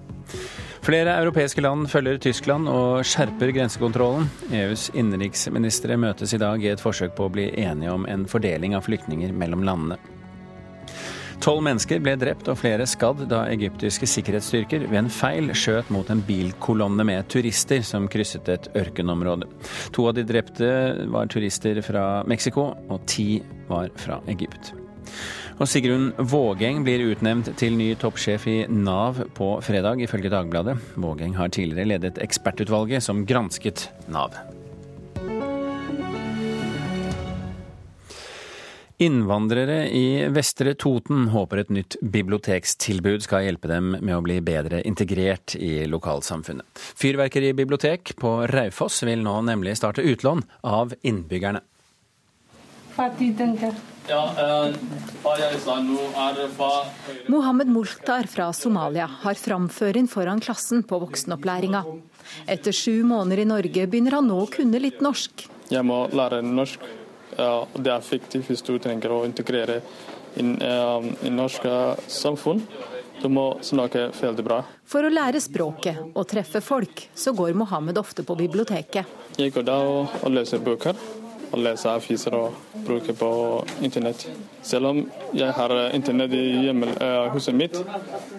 Flere 0.87 1.19
europeiske 1.21 1.61
land 1.61 1.91
følger 1.93 2.17
Tyskland 2.23 2.71
og 2.73 3.03
skjerper 3.05 3.53
grensekontrollen. 3.53 4.31
EUs 4.55 4.87
innenriksministre 4.97 5.99
møtes 6.01 6.33
i 6.33 6.41
dag 6.41 6.65
i 6.65 6.71
et 6.73 6.81
forsøk 6.81 7.13
på 7.19 7.27
å 7.27 7.35
bli 7.35 7.51
enige 7.61 7.93
om 7.93 8.09
en 8.09 8.25
fordeling 8.31 8.79
av 8.79 8.89
flyktninger 8.89 9.35
mellom 9.37 9.67
landene. 9.69 9.99
Tolv 11.39 11.63
mennesker 11.63 12.01
ble 12.03 12.17
drept 12.19 12.49
og 12.51 12.59
flere 12.59 12.87
skadd 12.89 13.21
da 13.31 13.45
egyptiske 13.53 14.09
sikkerhetsstyrker 14.11 14.89
ved 14.89 14.99
en 15.05 15.11
feil 15.13 15.53
skjøt 15.55 15.93
mot 15.95 16.09
en 16.11 16.23
bilkolonne 16.27 17.07
med 17.07 17.29
turister 17.31 17.85
som 17.87 18.09
krysset 18.11 18.51
et 18.51 18.67
ørkenområde. 18.79 19.47
To 19.95 20.09
av 20.11 20.17
de 20.19 20.27
drepte 20.27 20.69
var 21.15 21.31
turister 21.31 21.79
fra 21.87 22.25
Mexico, 22.29 22.73
og 22.91 23.07
ti 23.07 23.39
var 23.71 23.93
fra 24.03 24.19
Egypt. 24.27 24.75
Og 25.59 25.67
Sigrun 25.71 26.11
Vågeng 26.19 26.85
blir 26.87 27.07
utnevnt 27.07 27.53
til 27.59 27.79
ny 27.79 27.93
toppsjef 27.99 28.47
i 28.51 28.59
Nav 28.71 29.23
på 29.39 29.55
fredag, 29.63 30.03
ifølge 30.03 30.35
Dagbladet. 30.35 30.79
Vågeng 30.99 31.39
har 31.39 31.55
tidligere 31.55 31.95
ledet 31.95 32.23
ekspertutvalget 32.23 33.03
som 33.07 33.27
gransket 33.27 33.89
Nav. 34.11 34.35
Innvandrere 39.01 39.89
i 39.89 40.27
Vestre 40.35 40.73
Toten 40.75 41.29
håper 41.31 41.61
et 41.63 41.69
nytt 41.71 41.97
bibliotekstilbud 42.03 43.23
skal 43.23 43.45
hjelpe 43.47 43.71
dem 43.71 43.93
med 43.95 44.11
å 44.17 44.25
bli 44.27 44.41
bedre 44.43 44.81
integrert 44.91 45.55
i 45.55 45.85
lokalsamfunnet. 45.87 46.67
Fyrverkeribibliotek 46.99 48.17
på 48.19 48.33
Raufoss 48.51 49.05
vil 49.07 49.23
nå 49.23 49.37
nemlig 49.47 49.77
starte 49.79 50.03
utlån 50.03 50.43
av 50.67 50.97
innbyggerne. 51.07 51.63
Mohammed 57.31 57.75
Mulkhtar 57.79 58.27
fra 58.35 58.53
Somalia 58.53 59.07
har 59.23 59.39
framføring 59.47 60.11
foran 60.11 60.43
klassen 60.43 60.83
på 60.83 60.99
voksenopplæringa. 61.07 61.87
Etter 62.51 62.75
sju 62.75 63.05
måneder 63.07 63.47
i 63.47 63.51
Norge 63.55 63.87
begynner 63.87 64.19
han 64.19 64.27
nå 64.27 64.43
å 64.43 64.51
kunne 64.51 64.83
litt 64.83 64.99
norsk. 65.07 65.47
Jeg 65.71 65.87
må 65.87 66.09
lære 66.11 66.43
norsk 66.43 66.83
det 67.37 67.93
er 67.93 68.07
viktig 68.11 68.43
hvis 68.47 68.65
du 68.67 68.77
trenger 68.83 69.15
å 69.15 69.25
integrere 69.29 69.81
i 70.39 70.45
det 70.45 71.33
norske 71.35 71.75
samfunn. 72.11 72.63
Du 73.19 73.27
må 73.33 73.57
snakke 73.67 74.09
veldig 74.15 74.45
bra. 74.47 74.61
For 74.87 75.03
å 75.03 75.11
lære 75.11 75.41
språket 75.43 76.15
og 76.15 76.27
treffe 76.31 76.63
folk, 76.63 77.09
så 77.19 77.35
går 77.35 77.57
Mohammed 77.59 77.99
ofte 77.99 78.23
på 78.23 78.37
biblioteket. 78.39 79.17
Jeg 79.39 79.55
går 79.55 79.67
da 79.67 79.79
og 79.83 80.31
leser 80.31 80.63
bøker 80.63 80.95
å 81.53 81.61
lese 81.61 81.91
aviser 81.91 82.35
og 82.37 82.55
bruke 82.87 83.15
på 83.17 83.29
internett. 83.85 84.27
Selv 84.63 84.91
om 84.91 85.03
jeg 85.37 85.53
har 85.57 85.75
internett 85.97 86.35
i 86.37 86.45
hjemme, 86.67 86.91
uh, 87.01 87.29
huset 87.35 87.57
mitt. 87.57 87.77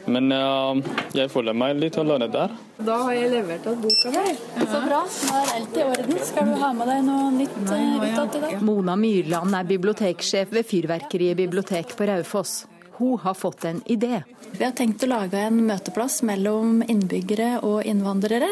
Men 0.06 0.32
uh, 0.34 0.80
jeg 1.18 1.32
føler 1.34 1.58
meg 1.58 1.78
litt 1.80 1.98
alene 2.02 2.30
der. 2.32 2.56
Da 2.80 2.98
har 3.06 3.18
jeg 3.18 3.32
levert 3.34 3.68
ut 3.68 3.82
boka 3.84 4.14
mi. 4.16 4.34
Så 4.60 4.82
bra. 4.86 5.04
Nå 5.04 5.38
er 5.42 5.54
alt 5.58 5.78
i 5.78 5.86
orden. 5.86 6.20
Skal 6.32 6.52
du 6.52 6.58
ha 6.64 6.74
med 6.76 6.92
deg 6.94 7.06
noe 7.08 7.30
nytt 7.36 7.62
ut 7.62 8.40
i 8.40 8.44
dag? 8.46 8.60
Mona 8.66 8.98
Myrland 9.00 9.62
er 9.62 9.72
biblioteksjef 9.76 10.54
ved 10.56 10.68
Fyrverkeriet 10.70 11.40
bibliotek 11.40 11.96
på 11.98 12.10
Raufoss. 12.10 12.62
Hun 13.00 13.20
har 13.24 13.34
fått 13.34 13.64
en 13.66 13.82
idé. 13.86 14.24
Vi 14.52 14.64
har 14.66 14.74
tenkt 14.76 15.06
å 15.06 15.08
lage 15.08 15.40
en 15.40 15.62
møteplass 15.64 16.20
mellom 16.28 16.82
innbyggere 16.84 17.62
og 17.64 17.86
innvandrere 17.88 18.50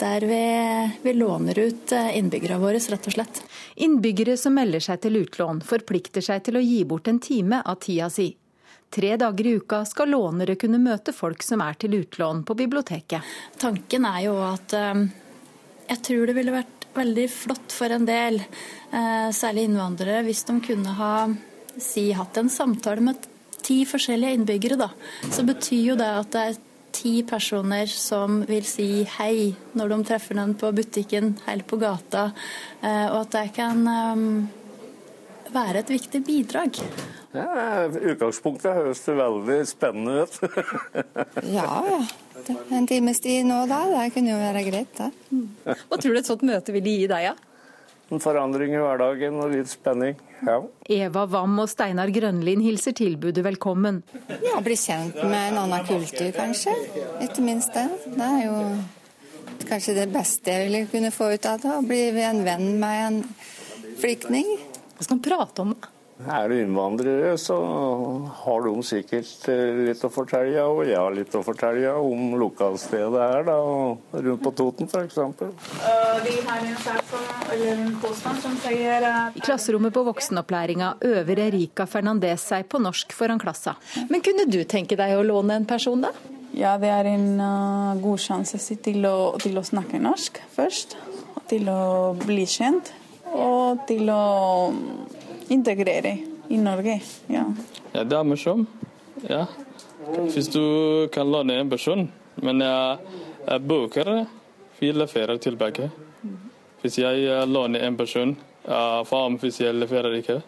der 0.00 0.26
vi, 0.26 0.42
vi 1.02 1.12
låner 1.12 1.58
ut 1.58 1.92
eh, 1.92 2.16
innbyggerne 2.18 2.60
våre, 2.62 2.78
rett 2.78 3.08
og 3.08 3.16
slett. 3.16 3.42
Innbyggere 3.74 4.36
som 4.40 4.56
melder 4.56 4.82
seg 4.82 5.02
til 5.04 5.20
utlån, 5.22 5.62
forplikter 5.66 6.24
seg 6.24 6.44
til 6.46 6.58
å 6.58 6.64
gi 6.64 6.82
bort 6.88 7.10
en 7.10 7.20
time 7.22 7.62
av 7.64 7.80
tida 7.84 8.10
si. 8.10 8.32
Tre 8.92 9.14
dager 9.16 9.46
i 9.48 9.56
uka 9.56 9.84
skal 9.88 10.12
lånere 10.12 10.58
kunne 10.60 10.80
møte 10.82 11.14
folk 11.16 11.44
som 11.44 11.62
er 11.64 11.78
til 11.80 11.96
utlån 12.02 12.42
på 12.44 12.56
biblioteket. 12.58 13.34
Tanken 13.60 14.08
er 14.08 14.20
jo 14.26 14.36
at 14.44 14.74
eh, 14.76 15.04
jeg 15.88 16.02
tror 16.08 16.28
det 16.28 16.36
ville 16.36 16.56
vært 16.56 16.88
veldig 16.92 17.28
flott 17.32 17.72
for 17.72 17.92
en 17.94 18.04
del, 18.08 18.40
eh, 18.92 19.28
særlig 19.32 19.68
innvandrere, 19.68 20.24
hvis 20.26 20.44
de 20.48 20.58
kunne 20.64 20.96
ha 20.98 21.14
si, 21.80 22.10
hatt 22.12 22.36
en 22.36 22.52
samtale 22.52 23.00
med 23.04 23.28
ti 23.62 23.82
forskjellige 23.88 24.36
innbyggere. 24.36 24.76
Da. 24.80 24.90
Så 25.30 25.46
betyr 25.46 25.92
jo 25.92 25.96
det 25.98 26.10
at 26.18 26.34
det 26.34 26.44
er 26.50 26.60
ti 26.94 27.14
personer 27.28 27.90
som 27.90 28.42
vil 28.48 28.66
si 28.68 29.04
hei 29.18 29.52
når 29.78 29.94
de 29.94 30.00
treffer 30.12 30.38
noen 30.38 30.54
på 30.58 30.72
butikken 30.76 31.34
eller 31.46 31.66
på 31.68 31.78
gata, 31.80 32.30
eh, 32.82 33.06
og 33.10 33.24
at 33.24 33.36
det 33.38 33.46
kan 33.56 33.86
være 35.52 35.82
et 35.82 35.92
viktig 35.92 36.22
bidrag. 36.24 36.80
Ja, 37.32 37.88
Utgangspunktet 37.88 38.74
høres 38.76 39.00
veldig 39.08 39.58
spennende 39.68 40.26
ut. 40.26 40.36
ja, 41.56 41.68
ja. 41.88 42.00
En 42.74 42.88
times 42.88 43.22
tid 43.22 43.46
nå 43.48 43.62
da, 43.70 43.84
det 43.88 44.10
kunne 44.16 44.34
jo 44.34 44.40
være 44.40 44.64
greit, 44.66 44.98
det. 44.98 45.10
Hva 45.64 45.98
tror 45.98 46.12
du 46.12 46.20
et 46.20 46.28
sånt 46.28 46.44
møte 46.46 46.74
ville 46.74 46.96
gi 46.96 47.08
deg, 47.08 47.30
ja? 47.30 47.34
En 48.12 48.20
forandring 48.20 48.74
i 48.76 48.80
hverdagen 48.80 49.38
og 49.40 49.54
litt 49.54 49.70
spenning, 49.72 50.18
ja. 50.44 50.58
Eva 50.92 51.22
Wam 51.32 51.54
og 51.62 51.68
Steinar 51.72 52.10
Grønlin 52.12 52.60
hilser 52.60 52.92
tilbudet 52.98 53.40
velkommen. 53.46 54.02
Ja, 54.44 54.58
Bli 54.60 54.76
kjent 54.76 55.16
med 55.22 55.54
en 55.54 55.60
annen 55.62 55.86
kultur, 55.88 56.28
kanskje. 56.36 56.74
Ikke 57.24 57.44
minst 57.46 57.72
det. 57.72 57.86
Det 58.12 58.26
er 58.26 58.42
jo 58.50 58.58
kanskje 59.64 59.96
det 59.96 60.06
beste 60.12 60.52
jeg 60.52 60.68
ville 60.68 60.82
kunne 60.92 61.14
få 61.14 61.30
ut 61.32 61.48
av 61.48 61.64
det. 61.64 61.72
Å 61.72 61.86
bli 61.88 62.02
en 62.26 62.44
venn 62.44 62.68
med 62.82 63.00
en 63.06 63.18
flyktning. 64.02 64.52
Hva 64.98 65.06
skal 65.06 65.16
man 65.16 65.24
prate 65.30 65.64
om? 65.64 65.72
Er 66.22 66.48
du 66.48 66.54
innvandrere, 66.60 67.32
så 67.38 67.56
har 68.44 68.62
de 68.66 68.72
sikkert 68.86 69.48
eh, 69.50 69.80
litt 69.88 70.02
å 70.06 70.10
fortelle, 70.12 70.62
og 70.62 70.84
jeg 70.86 70.98
har 70.98 71.14
litt 71.16 71.34
å 71.34 71.42
fortelle 71.42 71.94
om 71.98 72.36
lokalstedet 72.38 73.22
her, 73.22 73.46
da, 73.48 73.56
rundt 74.26 74.44
på 74.44 74.52
Toten 74.58 74.86
f.eks. 74.86 75.18
I 79.34 79.42
klasserommet 79.42 79.94
på 79.94 80.04
voksenopplæringa 80.06 80.92
øver 81.10 81.42
Erika 81.48 81.88
Fernandez 81.90 82.46
seg 82.52 82.68
på 82.70 82.80
norsk 82.82 83.16
foran 83.16 83.42
klassa. 83.42 83.74
Men 84.10 84.22
kunne 84.24 84.46
du 84.50 84.62
tenke 84.68 84.98
deg 84.98 85.16
å 85.16 85.26
låne 85.26 85.58
en 85.58 85.68
person, 85.68 86.06
da? 86.06 86.12
Ja, 86.52 86.76
det 86.78 86.90
er 86.92 87.08
en 87.14 87.40
uh, 87.40 87.96
god 88.02 88.20
sjanse 88.20 88.60
til 88.84 89.06
å, 89.08 89.32
til 89.40 89.56
å 89.56 89.64
snakke 89.64 90.00
norsk 90.02 90.42
først. 90.52 90.98
Til 91.48 91.68
å 91.72 92.12
bli 92.20 92.44
kjent, 92.48 92.92
og 93.32 93.82
til 93.88 94.08
å 94.12 94.22
integrere 95.52 96.16
i 96.48 96.58
Norge. 96.60 97.00
Ja, 97.32 97.44
ja 97.92 98.04
det 98.04 98.18
er 98.18 98.24
morsomt. 98.26 98.68
Ja. 99.28 99.46
Hvis 100.32 100.48
du 100.50 101.08
kan 101.14 101.30
låne 101.30 101.60
en 101.60 101.70
person, 101.70 102.08
men 102.42 102.60
jeg, 102.64 102.98
jeg 103.46 103.66
bruker 103.68 104.24
fire 104.78 104.96
leverer 105.04 105.38
tilbake. 105.38 105.90
Hvis 106.82 106.98
jeg 106.98 107.46
låner 107.46 107.86
en 107.86 107.96
person, 107.96 108.36
faen 109.06 109.38
hvis 109.38 109.60
jeg 109.62 109.74
leverer 109.78 110.18
ikke. 110.18 110.42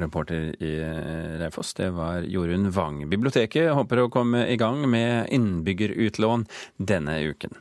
Reporter 0.00 0.64
i 0.64 0.80
Raufoss, 1.38 1.74
det 1.74 1.90
var 1.90 2.22
Jorunn 2.22 2.70
Wang. 2.72 3.02
Biblioteket 3.10 3.72
håper 3.76 4.00
å 4.00 4.10
komme 4.12 4.46
i 4.48 4.56
gang 4.56 4.86
med 4.90 5.28
innbyggerutlån 5.34 6.46
denne 6.78 7.18
uken. 7.20 7.56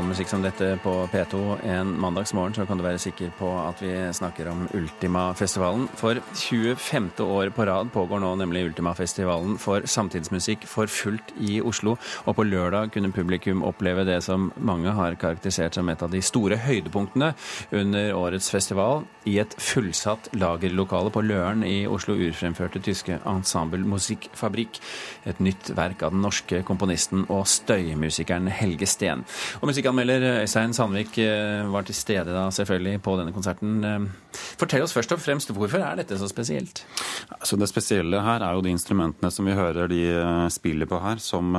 Sånn 0.00 0.14
musikk 0.14 0.30
som 0.30 0.44
dette 0.44 0.66
på 0.80 0.92
P2 1.12 1.38
en 1.68 1.90
mandagsmorgen, 2.00 2.54
så 2.56 2.64
kan 2.64 2.78
du 2.78 2.84
være 2.84 3.00
sikker 3.02 3.32
på 3.36 3.48
at 3.60 3.80
vi 3.82 3.92
snakker 4.16 4.48
om 4.48 4.62
Ultima-festivalen. 4.76 5.88
For 5.98 6.20
25. 6.40 7.10
år 7.20 7.50
på 7.52 7.66
rad 7.68 7.90
pågår 7.92 8.22
nå 8.22 8.30
nemlig 8.40 8.62
Ultima-festivalen 8.70 9.58
for 9.60 9.84
samtidsmusikk 9.84 10.64
for 10.70 10.88
fullt 10.88 11.34
i 11.42 11.58
Oslo. 11.60 11.98
Og 12.24 12.36
på 12.38 12.46
lørdag 12.48 12.94
kunne 12.94 13.12
publikum 13.12 13.64
oppleve 13.66 14.06
det 14.08 14.22
som 14.24 14.48
mange 14.56 14.94
har 14.96 15.18
karakterisert 15.20 15.76
som 15.76 15.90
et 15.92 16.04
av 16.06 16.12
de 16.12 16.22
store 16.24 16.56
høydepunktene 16.62 17.34
under 17.82 18.14
årets 18.16 18.48
festival. 18.52 19.04
I 19.28 19.36
et 19.42 19.58
fullsatt 19.60 20.30
lagerlokale 20.32 21.12
på 21.12 21.24
Løren 21.26 21.66
i 21.66 21.82
Oslo 21.90 22.16
urfremførte 22.16 22.80
tyske 22.80 23.20
Ensemble 23.28 23.84
Musikkfabrikk. 23.84 24.80
Et 25.28 25.44
nytt 25.44 25.74
verk 25.76 26.06
av 26.06 26.16
den 26.16 26.24
norske 26.24 26.62
komponisten 26.64 27.26
og 27.28 27.44
støymusikeren 27.50 28.48
Helge 28.48 28.88
Steen 28.88 29.26
Og 29.60 29.68
Og 29.68 29.89
musikkanmelder 29.90 30.42
Øystein 30.44 30.72
Sandvik 30.72 31.18
eh, 31.18 31.66
var 31.66 31.82
til 31.82 31.94
stede 31.94 32.30
da 32.30 32.50
selvfølgelig 32.50 33.00
på 33.02 33.16
denne 33.18 33.32
konserten. 33.32 33.84
Eh, 33.84 34.34
fortell 34.58 34.82
oss 34.84 34.94
først 34.94 35.12
og 35.12 35.20
fremst, 35.20 35.50
hvorfor 35.50 35.82
er 35.82 35.96
dette 35.98 36.18
så 36.18 36.28
spesielt? 36.28 36.84
Altså 37.30 37.56
det 37.56 37.68
spesielle 37.68 38.20
her 38.22 38.40
er 38.40 38.54
jo 38.54 38.62
de 38.62 38.70
instrumentene 38.70 39.30
som 39.30 39.46
vi 39.46 39.56
hører 39.56 39.88
de 39.90 40.02
eh, 40.14 40.48
spiller 40.48 40.86
på 40.86 41.00
her, 41.00 41.18
som 41.18 41.54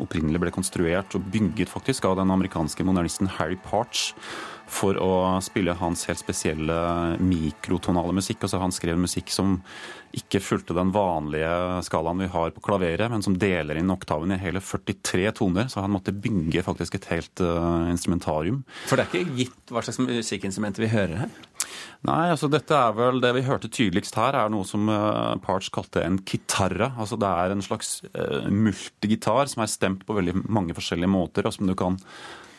opprinnelig 0.00 0.40
ble 0.40 0.52
konstruert 0.52 1.14
og 1.16 1.24
bygget 1.32 1.72
faktisk 1.72 2.04
av 2.04 2.18
den 2.20 2.30
amerikanske 2.30 2.84
modernisten 2.84 3.30
Harry 3.38 3.56
Parch 3.56 4.12
for 4.66 4.98
å 4.98 5.12
spille 5.44 5.76
hans 5.78 6.06
helt 6.10 6.20
spesielle 6.20 6.76
mikrotonale 7.22 8.14
musikk. 8.16 8.42
Altså 8.44 8.60
han 8.60 8.74
skrev 8.74 8.98
musikk 8.98 9.30
som 9.34 9.60
ikke 10.16 10.40
fulgte 10.40 10.74
den 10.76 10.92
vanlige 10.94 11.50
skalaen 11.84 12.22
vi 12.22 12.28
har 12.32 12.52
på 12.54 12.62
klaveret, 12.64 13.10
men 13.12 13.24
som 13.24 13.36
deler 13.38 13.78
inn 13.78 13.92
oktaven 13.92 14.32
i 14.32 14.40
hele 14.40 14.62
43 14.64 15.26
toner. 15.36 15.68
Så 15.72 15.82
han 15.84 15.92
måtte 15.92 16.14
bygge 16.14 16.64
faktisk 16.66 16.96
et 16.96 17.08
helt 17.12 17.42
uh, 17.44 17.86
instrumentarium. 17.92 18.62
For 18.88 18.96
det 18.96 19.06
er 19.06 19.12
ikke 19.12 19.36
gitt 19.42 19.74
hva 19.74 19.84
slags 19.84 20.00
musikkinstrumenter 20.00 20.86
vi 20.86 20.92
hører 20.94 21.26
her? 21.26 21.36
Nei, 22.06 22.28
altså 22.30 22.48
dette 22.52 22.76
er 22.76 22.92
vel 22.94 23.18
Det 23.24 23.32
vi 23.34 23.44
hørte 23.46 23.70
tydeligst 23.72 24.16
her, 24.18 24.36
er 24.38 24.50
noe 24.52 24.66
som 24.68 24.88
uh, 24.90 25.36
Parch 25.44 25.68
kalte 25.74 26.04
en 26.06 26.18
kitarra. 26.24 26.92
Altså 26.96 27.18
det 27.20 27.28
er 27.28 27.52
en 27.52 27.64
slags 27.64 28.00
uh, 28.16 28.48
multigitar 28.50 29.52
som 29.52 29.64
er 29.64 29.72
stemt 29.72 30.06
på 30.06 30.16
veldig 30.16 30.40
mange 30.46 30.76
forskjellige 30.76 31.12
måter, 31.12 31.46
og 31.46 31.56
som 31.56 31.68
du 31.68 31.76
kan 31.78 32.00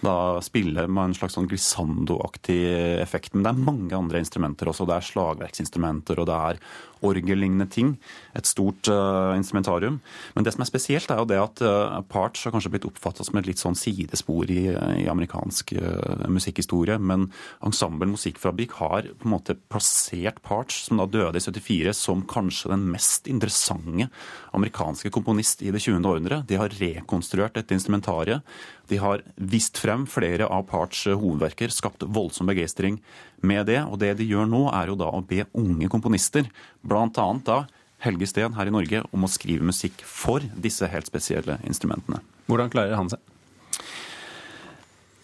da 0.03 0.41
spille 0.45 0.85
med 0.87 1.09
en 1.09 1.15
slags 1.17 1.37
sånn 1.37 1.47
glissando-aktig 1.49 2.59
effekt. 3.01 3.33
Men 3.33 3.45
det 3.45 3.53
er 3.53 3.65
mange 3.69 3.97
andre 3.97 4.21
instrumenter 4.21 4.69
også. 4.69 4.85
Det 4.89 4.97
er 4.97 5.07
slagverksinstrumenter, 5.09 6.21
og 6.21 6.29
det 6.29 6.37
er 6.51 6.61
orgellignende 7.05 7.67
ting. 7.71 7.95
Et 8.37 8.47
stort 8.47 8.89
uh, 8.91 9.35
instrumentarium. 9.37 9.99
Men 10.35 10.45
det 10.45 10.53
som 10.55 10.63
er 10.63 10.69
spesielt, 10.69 11.11
er 11.11 11.21
jo 11.21 11.27
det 11.29 11.39
at 11.41 11.63
uh, 11.65 11.99
Parts 12.09 12.45
har 12.45 12.55
kanskje 12.55 12.71
blitt 12.73 12.87
oppfatta 12.89 13.25
som 13.27 13.39
et 13.39 13.49
litt 13.49 13.61
sånn 13.61 13.77
sidespor 13.77 14.49
i, 14.53 14.67
i 15.03 15.07
amerikansk 15.11 15.75
uh, 15.77 16.27
musikkhistorie. 16.31 16.97
Men 16.97 17.29
Ensemble 17.65 18.09
Musikkfabrikk 18.11 18.77
har 18.81 19.11
på 19.17 19.29
en 19.29 19.35
måte 19.35 19.57
plassert 19.69 20.41
Parts, 20.45 20.85
som 20.87 21.01
da 21.01 21.07
døde 21.09 21.41
i 21.41 21.43
74, 21.43 21.95
som 21.97 22.25
kanskje 22.27 22.73
den 22.73 22.87
mest 22.93 23.27
interessante 23.31 24.09
amerikanske 24.57 25.11
komponist 25.13 25.61
i 25.61 25.71
det 25.73 25.81
20. 25.83 26.01
århundre. 26.01 26.41
De 26.47 26.57
har 26.59 26.73
rekonstruert 26.79 27.57
dette 27.57 27.75
instrumentariet. 27.75 28.45
De 28.87 28.99
har 29.01 29.23
vist 29.35 29.77
frem 29.81 30.05
flere 30.09 30.47
av 30.47 30.63
Parts 30.69 31.05
hovedverker, 31.09 31.73
skapt 31.73 32.05
voldsom 32.07 32.47
begeistring 32.47 33.01
med 33.41 33.67
det. 33.69 33.81
Og 33.85 33.99
det 34.01 34.15
de 34.19 34.27
gjør 34.27 34.47
nå, 34.49 34.67
er 34.73 34.91
jo 34.91 34.97
da 34.99 35.09
å 35.13 35.23
be 35.25 35.45
unge 35.57 35.89
komponister, 35.91 36.49
bl.a. 36.81 37.09
da 37.45 37.63
Helge 38.05 38.29
Steen 38.29 38.53
her 38.57 38.69
i 38.69 38.73
Norge, 38.73 39.01
om 39.13 39.25
å 39.25 39.31
skrive 39.31 39.65
musikk 39.65 40.03
for 40.05 40.45
disse 40.55 40.87
helt 40.91 41.09
spesielle 41.09 41.57
instrumentene. 41.65 42.21
Hvordan 42.47 42.71
klarer 42.73 42.97
han 42.99 43.09
seg? 43.11 43.23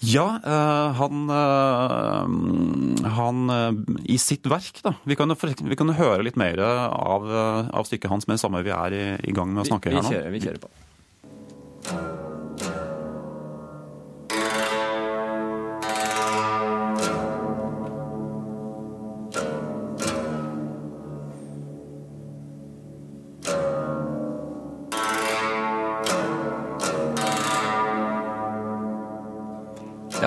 Ja, 0.03 0.25
øh, 0.43 0.95
han, 0.99 1.29
øh, 1.31 3.09
han 3.15 3.49
øh, 3.49 3.77
I 4.03 4.17
sitt 4.19 4.49
verk, 4.51 4.81
da. 4.83 4.97
Vi 5.07 5.15
kan, 5.15 5.31
vi 5.31 5.77
kan 5.79 5.93
høre 5.95 6.25
litt 6.27 6.35
mer 6.39 6.59
av, 6.59 7.29
av, 7.71 7.87
stykket 7.87 8.11
hans 8.11 8.27
med 8.27 8.35
det 8.35 8.43
samme 8.43 8.65
vi 8.67 8.73
er 8.75 8.97
i, 8.97 9.05
i 9.31 9.35
gang 9.35 9.53
med 9.53 9.63
å 9.63 9.69
snakke 9.69 9.93
vi, 9.93 9.95
vi 9.95 10.01
her 10.01 10.03
nå. 10.03 10.11
Kjører, 10.11 10.33
vi 10.33 10.43
kjører 10.43 10.65
på. 10.65 10.73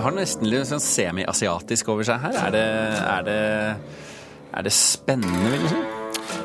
Har 0.06 0.14
nesten 0.14 0.46
litt 0.46 0.68
sånn 0.68 0.82
semiasiatisk 0.82 1.88
over 1.90 2.06
seg 2.06 2.22
her. 2.22 2.36
Er 2.46 2.52
det, 2.54 2.64
er 3.02 3.24
det, 3.26 3.38
er 4.54 4.66
det 4.66 4.74
spennende, 4.74 5.52
vil 5.54 5.64
du 5.64 5.70
si? 5.72 5.84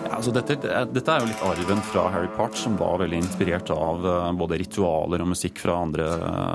Ja, 0.02 0.18
altså 0.18 0.34
dette, 0.34 0.56
dette, 0.92 1.14
er 1.14 1.22
jo 1.22 1.30
litt 1.30 1.44
arven 1.46 1.82
fra 1.86 2.08
Harry 2.14 2.30
Part, 2.36 2.58
som 2.58 2.76
var 2.80 3.00
veldig 3.02 3.20
inspirert 3.22 3.70
av 3.74 4.06
eh, 4.06 4.32
både 4.38 4.58
ritualer 4.62 5.24
og 5.24 5.32
musikk 5.34 5.62
fra 5.62 5.78
andre, 5.86 6.08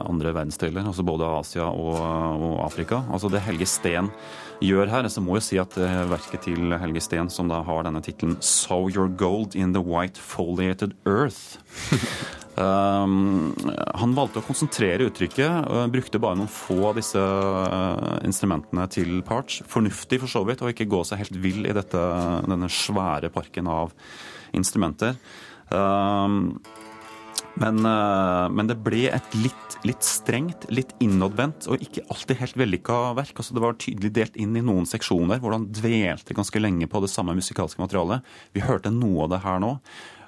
andre 0.06 0.32
verdensdeler, 0.34 0.86
altså 0.86 1.06
både 1.06 1.30
Asia 1.38 1.68
og, 1.70 1.94
og, 1.96 2.56
Afrika. 2.66 3.00
Altså 3.10 3.30
Det 3.32 3.42
Helge 3.46 3.68
Steen 3.70 4.10
gjør 4.64 4.90
her, 4.90 5.08
så 5.12 5.22
må 5.22 5.38
jeg 5.38 5.46
si 5.46 5.60
at 5.62 5.78
verket 6.10 6.46
til 6.48 6.74
Helge 6.80 7.02
Steen, 7.04 7.30
som 7.30 7.50
da 7.52 7.62
har 7.66 7.86
denne 7.86 8.02
tittelen 8.02 8.38
'Sow 8.40 8.90
your 8.90 9.08
gold 9.08 9.54
in 9.54 9.74
the 9.76 9.82
white 9.82 10.18
foliated 10.18 10.96
earth', 11.06 11.58
han 12.56 14.14
valgte 14.16 14.40
å 14.40 14.46
konsentrere 14.46 15.08
uttrykket, 15.10 15.66
og 15.68 15.92
brukte 15.92 16.20
bare 16.22 16.38
noen 16.40 16.52
få 16.52 16.78
av 16.90 16.96
disse 16.96 17.20
uh, 17.20 18.16
instrumentene 18.24 18.86
til 18.92 19.20
parts. 19.26 19.60
Fornuftig 19.68 20.22
for 20.22 20.32
så 20.32 20.44
vidt, 20.48 20.64
og 20.64 20.72
ikke 20.72 20.88
gå 20.88 21.02
seg 21.04 21.20
helt 21.24 21.36
vill 21.42 21.68
i 21.68 21.76
dette, 21.76 22.06
denne 22.48 22.70
svære 22.72 23.32
parken 23.34 23.68
av 23.68 23.92
instrumenter. 24.56 25.18
Um, 25.68 26.56
men, 27.56 27.80
men, 27.80 28.68
det 28.68 28.76
ble 28.84 29.06
et 29.08 29.36
litt, 29.36 29.76
litt, 29.88 30.04
strengt, 30.04 30.66
litt 30.68 30.90
innadvendt 31.00 31.64
og 31.72 31.80
ikke 31.80 32.04
alltid 32.12 32.40
helt 32.42 32.58
vellykka 32.60 32.98
verk. 33.16 33.32
Altså, 33.40 33.56
det 33.56 33.62
var 33.64 33.78
tydelig 33.80 34.10
delt 34.18 34.36
inn 34.36 34.52
i 34.60 34.64
noen 34.64 34.84
seksjoner 34.88 35.40
hvor 35.40 35.56
han 35.56 35.64
dvelte 35.72 36.36
ganske 36.36 36.60
lenge 36.60 36.88
på 36.92 37.00
det 37.00 37.08
samme 37.12 37.36
musikalske 37.38 37.80
materialet. 37.80 38.28
Vi 38.52 38.64
hørte 38.66 38.92
noe 38.92 39.24
av 39.24 39.32
det 39.32 39.40
her 39.46 39.64
nå. 39.64 39.72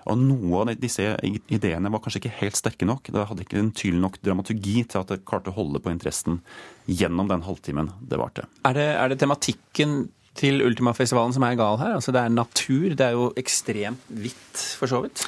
Og 0.08 0.20
noe 0.20 0.62
av 0.62 0.74
disse 0.80 1.12
ideene 1.52 1.92
var 1.92 2.02
kanskje 2.04 2.22
ikke 2.22 2.36
helt 2.40 2.58
sterke 2.58 2.88
nok. 2.88 3.10
Det 3.12 3.26
hadde 3.30 3.44
ikke 3.44 3.60
en 3.60 3.72
tydelig 3.72 4.02
nok 4.04 4.20
dramaturgi 4.24 4.82
til 4.88 5.02
at 5.02 5.12
det 5.12 5.22
klarte 5.28 5.52
å 5.52 5.58
holde 5.58 5.82
på 5.84 5.92
interessen 5.92 6.40
gjennom 6.88 7.28
den 7.30 7.44
halvtimen 7.46 7.92
det 8.08 8.20
varte. 8.20 8.48
Er 8.68 8.78
det, 8.78 8.88
er 8.96 9.12
det 9.12 9.20
tematikken 9.20 10.00
til 10.38 10.62
Ultimafestivalen 10.64 11.34
som 11.34 11.46
er 11.46 11.58
gal 11.58 11.80
her? 11.80 11.96
Altså 11.98 12.14
Det 12.14 12.24
er 12.24 12.34
natur. 12.34 12.90
Det 12.94 13.06
er 13.06 13.16
jo 13.18 13.32
ekstremt 13.40 14.12
hvitt, 14.12 14.66
for 14.80 14.90
så 14.90 15.02
vidt. 15.04 15.26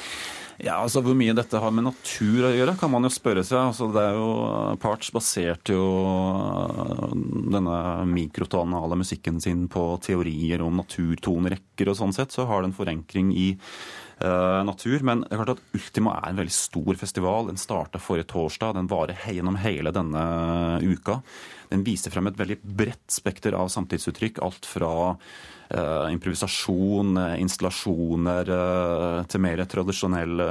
Ja, 0.61 0.77
altså 0.83 1.01
Hvor 1.01 1.17
mye 1.17 1.33
dette 1.37 1.61
har 1.61 1.73
med 1.73 1.87
natur 1.87 2.45
å 2.45 2.53
gjøre, 2.53 2.75
kan 2.77 2.93
man 2.93 3.07
jo 3.07 3.11
spørre 3.13 3.45
seg. 3.47 3.71
Altså, 3.71 3.89
det 3.95 4.03
er 4.05 4.19
jo, 4.19 4.29
Parts 4.83 5.09
baserte 5.15 5.73
jo 5.73 5.87
denne 7.51 7.79
mikrotonale 8.11 8.99
musikken 9.01 9.41
sin 9.41 9.65
på 9.73 9.87
teorier 10.05 10.61
om 10.65 10.77
naturtonerekker, 10.83 11.89
og 11.89 11.97
sånn 11.97 12.13
sett 12.17 12.37
så 12.37 12.45
har 12.51 12.61
det 12.61 12.71
en 12.71 12.77
forenkring 12.77 13.33
i 13.33 13.49
natur. 14.21 15.01
Men 15.07 15.25
det 15.25 15.33
er 15.33 15.41
klart 15.41 15.55
at 15.57 15.77
Ultima 15.77 16.17
er 16.19 16.33
en 16.33 16.41
veldig 16.43 16.55
stor 16.55 16.99
festival. 17.01 17.49
Den 17.49 17.61
starta 17.61 18.01
forrige 18.03 18.29
torsdag. 18.33 18.77
Den 18.77 18.91
varer 18.91 19.19
gjennom 19.31 19.59
hele 19.63 19.93
denne 19.95 20.25
uka. 20.85 21.21
Den 21.71 21.87
viser 21.87 22.13
frem 22.13 22.29
et 22.31 22.39
veldig 22.41 22.59
bredt 22.63 23.15
spekter 23.15 23.57
av 23.57 23.71
samtidsuttrykk. 23.73 24.43
Alt 24.45 24.69
fra 24.69 24.93
improvisasjon, 25.71 27.15
installasjoner, 27.41 28.51
uh, 28.51 29.23
til 29.31 29.43
mer 29.45 29.63
tradisjonell 29.71 30.43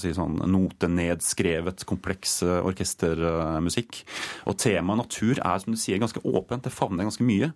si 0.00 0.12
sånn, 0.16 0.40
notenedskrevet, 0.50 1.84
kompleks 1.88 2.40
orkestermusikk. 2.44 4.02
Og 4.50 4.58
temaet 4.60 5.04
natur 5.04 5.38
er 5.38 5.62
som 5.62 5.74
du 5.74 5.80
sier, 5.80 6.00
ganske 6.02 6.22
åpent. 6.26 6.66
Det 6.66 6.74
favner 6.74 7.06
ganske 7.06 7.26
mye. 7.26 7.52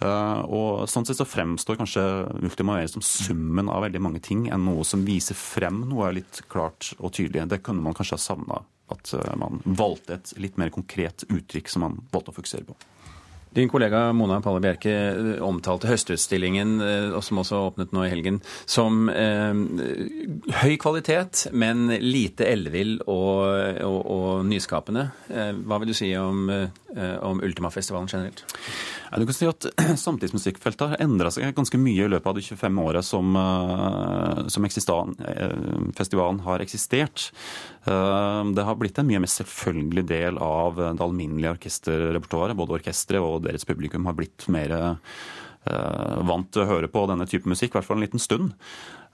Og 0.00 0.86
sånn 0.88 1.04
sett 1.04 1.18
så 1.18 1.26
fremstår 1.28 1.76
kanskje 1.76 2.04
Ultima 2.40 2.78
mer 2.80 2.88
som 2.88 3.02
summen 3.04 3.68
av 3.68 3.84
veldig 3.84 4.00
mange 4.02 4.22
ting 4.24 4.46
enn 4.48 4.64
noe 4.64 4.84
som 4.86 5.04
viser 5.04 5.38
frem 5.38 5.82
noe 5.90 6.12
litt 6.16 6.42
klart 6.52 6.92
og 6.98 7.14
tydelig. 7.16 7.48
Det 7.50 7.62
kunne 7.66 7.84
man 7.84 7.96
kanskje 7.96 8.16
ha 8.16 8.22
savna 8.22 8.62
at 8.90 9.12
eh, 9.14 9.36
man 9.38 9.60
valgte 9.64 10.18
et 10.18 10.32
litt 10.42 10.58
mer 10.60 10.72
konkret 10.74 11.24
uttrykk 11.28 11.70
som 11.70 11.86
man 11.86 12.00
valgte 12.10 12.34
å 12.34 12.38
fokusere 12.40 12.66
på. 12.68 12.78
Din 13.50 13.68
kollega 13.68 14.12
Mona 14.12 14.40
Palle 14.40 14.60
Bjerke 14.62 14.92
eh, 14.92 15.42
omtalte 15.42 15.88
Høstutstillingen, 15.90 16.76
eh, 16.80 17.16
som 17.20 17.40
også 17.42 17.58
åpnet 17.66 17.90
nå 17.90 18.04
i 18.06 18.10
helgen, 18.12 18.38
som 18.62 19.08
eh, 19.10 19.50
høy 20.62 20.76
kvalitet, 20.78 21.48
men 21.50 21.88
lite 21.98 22.46
ellevill 22.46 23.00
og, 23.10 23.42
og, 23.82 23.98
og, 24.04 24.28
nyskapende. 24.46 25.08
Eh, 25.34 25.50
hva 25.66 25.80
vil 25.82 25.90
du 25.90 25.96
si 25.98 26.12
om, 26.14 26.46
eh, 26.46 27.16
om 27.26 27.42
Ultimafestivalen 27.42 28.06
generelt? 28.12 28.44
Ja, 29.10 29.18
du 29.18 29.26
kan 29.26 29.34
si 29.34 29.50
at 29.50 29.66
Samtidsmusikkfeltet 30.04 30.94
har 30.94 31.02
endra 31.02 31.34
seg 31.34 31.50
ganske 31.56 31.80
mye 31.82 32.06
i 32.06 32.12
løpet 32.12 32.30
av 32.30 32.38
de 32.38 32.46
25 32.46 32.80
åra 32.84 33.02
som, 33.02 33.34
som 34.46 34.68
festivalen 35.98 36.38
har 36.46 36.62
eksistert. 36.62 37.32
Det 37.82 38.64
har 38.66 38.78
blitt 38.78 39.00
en 39.00 39.08
mye 39.08 39.22
mer 39.24 39.32
selvfølgelig 39.32 40.04
del 40.06 40.38
av 40.44 40.78
det 40.78 41.02
alminnelige 41.02 41.56
orkesterrepertoaret, 41.56 42.58
både 42.58 42.76
orkesteret 42.78 43.24
og 43.24 43.39
deres 43.44 43.66
publikum 43.68 44.08
har 44.08 44.16
blitt 44.18 44.46
mer 44.52 44.74
uh, 44.76 46.20
vant 46.26 46.48
til 46.52 46.64
å 46.64 46.70
høre 46.70 46.90
på 46.92 47.04
denne 47.10 47.28
type 47.30 47.48
musikk, 47.50 47.74
i 47.74 47.78
hvert 47.78 47.88
fall 47.88 48.00
en 48.00 48.06
liten 48.06 48.22
stund. 48.22 48.54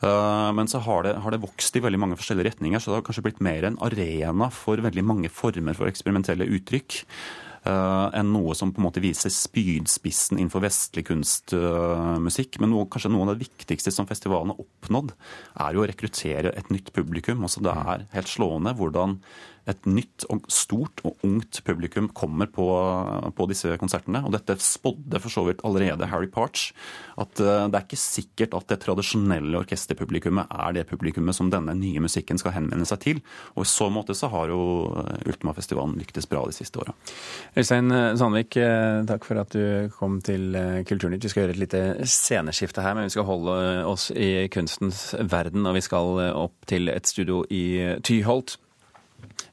Uh, 0.04 0.52
men 0.56 0.68
så 0.68 0.82
har 0.84 1.06
det, 1.06 1.16
har 1.24 1.32
det, 1.32 1.40
vokst 1.44 1.76
i 1.78 1.82
veldig 1.84 2.02
mange 2.02 2.20
forskjellige 2.20 2.50
retninger, 2.50 2.82
så 2.82 2.92
det 2.92 3.00
har 3.00 3.08
kanskje 3.08 3.26
blitt 3.30 3.42
mer 3.44 3.64
en 3.64 3.80
arena 3.84 4.50
for 4.52 4.82
veldig 4.84 5.04
mange 5.06 5.32
former 5.32 5.76
for 5.78 5.88
eksperimentelle 5.88 6.48
uttrykk. 6.58 7.02
Uh, 7.66 8.12
enn 8.14 8.28
noe 8.30 8.54
som 8.54 8.70
på 8.70 8.78
en 8.78 8.84
måte 8.84 9.02
viser 9.02 9.32
spydspissen 9.32 10.38
innenfor 10.38 10.62
vestlig 10.62 11.02
kunstmusikk. 11.08 12.60
Men 12.62 12.70
noe, 12.70 12.86
kanskje 12.92 13.10
noe 13.10 13.26
av 13.26 13.32
det 13.32 13.48
viktigste 13.48 13.90
som 13.90 14.06
festivalen 14.06 14.52
har 14.52 14.62
oppnådd, 14.62 15.10
er 15.64 15.74
jo 15.74 15.82
å 15.82 15.88
rekruttere 15.90 16.54
et 16.54 16.70
nytt 16.70 16.92
publikum. 16.94 17.42
Altså 17.42 17.64
Det 17.66 17.74
er 17.74 18.06
helt 18.14 18.30
slående 18.30 18.76
hvordan 18.78 19.18
et 19.66 19.86
nytt 19.90 20.26
og 20.30 20.46
stort 20.52 21.02
og 21.06 21.22
ungt 21.26 21.60
publikum 21.66 22.08
kommer 22.14 22.48
på, 22.50 22.66
på 23.34 23.46
disse 23.50 23.74
konsertene. 23.80 24.22
Og 24.26 24.34
dette 24.34 24.58
spådde 24.62 25.20
for 25.22 25.32
så 25.32 25.46
vidt 25.48 25.64
allerede 25.66 26.08
Harry 26.10 26.28
Parch. 26.30 26.70
At 27.18 27.40
uh, 27.42 27.66
det 27.66 27.78
er 27.78 27.86
ikke 27.86 28.00
sikkert 28.00 28.54
at 28.56 28.68
det 28.70 28.80
tradisjonelle 28.84 29.58
orkesterpublikummet 29.62 30.52
er 30.52 30.76
det 30.76 30.86
publikummet 30.90 31.36
som 31.36 31.50
denne 31.52 31.74
nye 31.78 32.02
musikken 32.04 32.38
skal 32.40 32.54
henvende 32.56 32.86
seg 32.88 33.02
til. 33.02 33.22
Og 33.56 33.66
i 33.66 33.70
så 33.70 33.88
måte 33.92 34.14
så 34.16 34.30
har 34.32 34.52
jo 34.52 34.60
Ultima-festivalen 35.26 35.96
lyktes 35.98 36.28
bra 36.30 36.44
de 36.46 36.54
siste 36.54 36.80
åra. 36.82 36.94
Øystein 37.56 37.90
Sandvik, 38.18 38.56
eh, 38.60 39.02
takk 39.08 39.26
for 39.26 39.40
at 39.42 39.54
du 39.54 39.90
kom 39.96 40.20
til 40.24 40.54
eh, 40.56 40.82
Kulturnytt. 40.86 41.24
Vi 41.26 41.32
skal 41.32 41.44
gjøre 41.44 41.56
et 41.56 41.62
lite 41.64 41.82
sceneskifte 42.06 42.84
her, 42.84 42.94
men 42.96 43.08
vi 43.08 43.16
skal 43.16 43.26
holde 43.28 43.56
oss 43.88 44.10
i 44.14 44.46
kunstens 44.52 45.08
verden. 45.18 45.66
Og 45.66 45.76
vi 45.78 45.84
skal 45.84 46.22
opp 46.30 46.70
til 46.70 46.92
et 46.92 47.10
studio 47.10 47.42
i 47.50 47.96
Tyholt 48.06 48.58
Eh, 48.58 48.65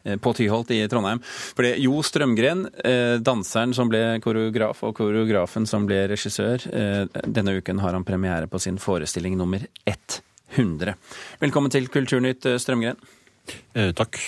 på 0.03 0.33
Tyholt 0.35 0.71
i 0.71 0.81
Trondheim. 0.91 1.21
For 1.23 1.63
det 1.67 1.77
Jo 1.83 2.01
Strømgren, 2.03 2.65
eh, 2.83 3.17
danseren 3.23 3.73
som 3.75 3.89
ble 3.91 4.19
koreograf, 4.23 4.83
og 4.83 4.95
koreografen 4.97 5.67
som 5.69 5.87
ble 5.87 6.07
regissør, 6.11 6.65
eh, 6.73 7.05
denne 7.25 7.57
uken 7.59 7.79
har 7.79 7.93
han 7.93 8.03
premiere 8.03 8.47
på 8.47 8.59
sin 8.59 8.77
forestilling 8.77 9.37
nummer 9.37 9.63
100. 10.55 10.95
Velkommen 11.39 11.71
til 11.71 11.87
Kulturnytt, 11.87 12.43
Strømgren. 12.59 12.97
Eh, 13.75 13.91
takk. 13.91 14.19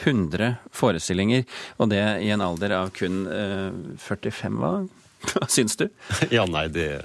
100 0.00 0.56
forestillinger, 0.72 1.44
og 1.78 1.90
det 1.92 2.00
i 2.24 2.30
en 2.32 2.40
alder 2.40 2.72
av 2.72 2.90
kun 2.96 3.26
eh, 3.28 3.70
45, 4.00 4.56
hva? 4.60 4.72
Hva 5.28 5.48
syns 5.52 5.76
du? 5.76 5.88
Ja, 6.36 6.46
nei, 6.48 6.68
det 6.72 7.04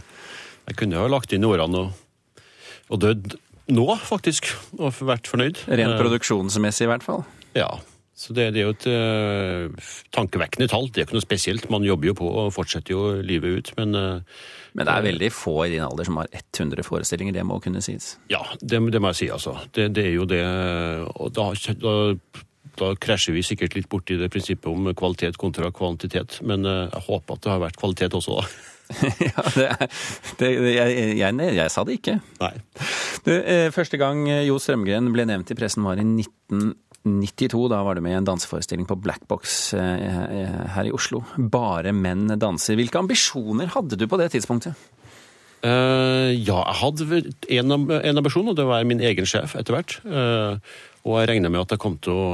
Jeg 0.65 0.77
kunne 0.79 1.01
ha 1.01 1.09
lagt 1.11 1.33
inn 1.35 1.45
årene 1.45 1.81
og, 1.85 2.45
og 2.89 3.01
dødd 3.03 3.35
nå, 3.75 3.85
faktisk, 4.05 4.51
og 4.77 4.93
vært 5.01 5.27
fornøyd. 5.27 5.63
Rent 5.65 5.97
produksjonsmessig, 5.97 6.85
i 6.85 6.89
hvert 6.91 7.05
fall? 7.05 7.23
Ja. 7.55 7.69
Så 8.15 8.31
det, 8.31 8.53
det 8.55 8.61
er 8.61 8.69
jo 8.69 8.73
et 8.73 8.85
uh, 8.87 9.91
tankevekkende 10.15 10.69
tall. 10.71 10.87
Det 10.87 11.01
er 11.01 11.07
ikke 11.09 11.17
noe 11.17 11.25
spesielt. 11.25 11.67
Man 11.71 11.83
jobber 11.83 12.13
jo 12.13 12.15
på 12.15 12.29
og 12.31 12.53
fortsetter 12.55 12.95
jo 12.95 13.01
livet 13.19 13.57
ut, 13.59 13.71
men 13.75 13.91
uh, 13.91 14.43
Men 14.71 14.87
det 14.87 14.93
er 14.93 15.07
veldig 15.09 15.31
få 15.35 15.55
i 15.65 15.73
din 15.73 15.83
alder 15.83 16.07
som 16.07 16.21
har 16.21 16.29
100 16.31 16.83
forestillinger, 16.87 17.35
det 17.35 17.43
må 17.47 17.59
kunne 17.63 17.83
sies? 17.83 18.13
Ja, 18.31 18.39
det, 18.61 18.79
det 18.91 19.01
må 19.03 19.11
jeg 19.11 19.19
si, 19.19 19.27
altså. 19.35 19.57
Det, 19.75 19.89
det, 19.95 20.05
er 20.07 20.15
jo 20.15 20.27
det 20.27 20.43
Og 21.15 21.33
da, 21.35 21.49
da, 21.83 21.95
da 22.79 22.93
krasjer 22.95 23.35
vi 23.35 23.43
sikkert 23.43 23.75
litt 23.75 23.91
borti 23.91 24.15
det 24.19 24.31
prinsippet 24.31 24.71
om 24.71 24.87
kvalitet 24.95 25.39
kontra 25.39 25.71
kvantitet, 25.75 26.39
men 26.43 26.63
jeg 26.63 27.03
håper 27.09 27.35
at 27.35 27.43
det 27.43 27.51
har 27.51 27.61
vært 27.67 27.79
kvalitet 27.83 28.15
også, 28.15 28.39
da. 28.39 28.47
ja, 29.27 29.43
det 29.55 29.65
er, 29.65 29.87
det, 30.39 30.49
jeg, 30.75 30.97
jeg, 31.17 31.53
jeg, 31.57 31.69
sa 31.73 31.83
det 31.83 31.95
ikke. 31.97 32.19
Nei. 32.37 32.51
Du, 33.25 33.31
første 33.73 33.97
gang 33.97 34.19
Jo 34.45 34.59
Strømgren 34.61 35.09
ble 35.11 35.25
nevnt 35.25 35.49
i 35.49 35.57
pressen 35.57 35.87
var 35.87 35.97
i 35.97 36.05
19 36.05 36.75
92, 37.05 37.67
da 37.69 37.83
var 37.85 37.95
du 37.95 38.01
med 38.01 38.15
i 38.15 38.17
en 38.17 38.25
danseforestilling 38.25 38.87
på 38.89 38.97
Blackbox 38.97 39.73
eh, 39.77 40.05
eh, 40.41 40.61
her 40.73 40.89
i 40.89 40.93
Oslo. 40.95 41.21
Bare 41.37 41.93
menn 41.93 42.33
danser. 42.41 42.77
Hvilke 42.79 42.97
ambisjoner 42.97 43.69
hadde 43.75 43.99
du 43.99 44.07
på 44.09 44.17
det 44.21 44.31
tidspunktet? 44.33 44.73
Uh, 45.65 46.33
ja, 46.33 46.59
jeg 46.59 46.77
hadde 46.81 47.19
en, 47.57 47.75
en 47.95 48.21
ambisjon, 48.21 48.49
og 48.51 48.57
det 48.57 48.65
var 48.69 48.85
min 48.85 49.01
egen 49.05 49.29
sjef 49.29 49.55
etter 49.57 49.77
hvert. 49.77 49.97
Uh, 50.05 50.57
og 51.05 51.21
jeg 51.21 51.29
regna 51.31 51.49
med 51.53 51.63
at 51.63 51.75
jeg 51.75 51.81
kom 51.81 51.99
til 52.01 52.17
å 52.17 52.25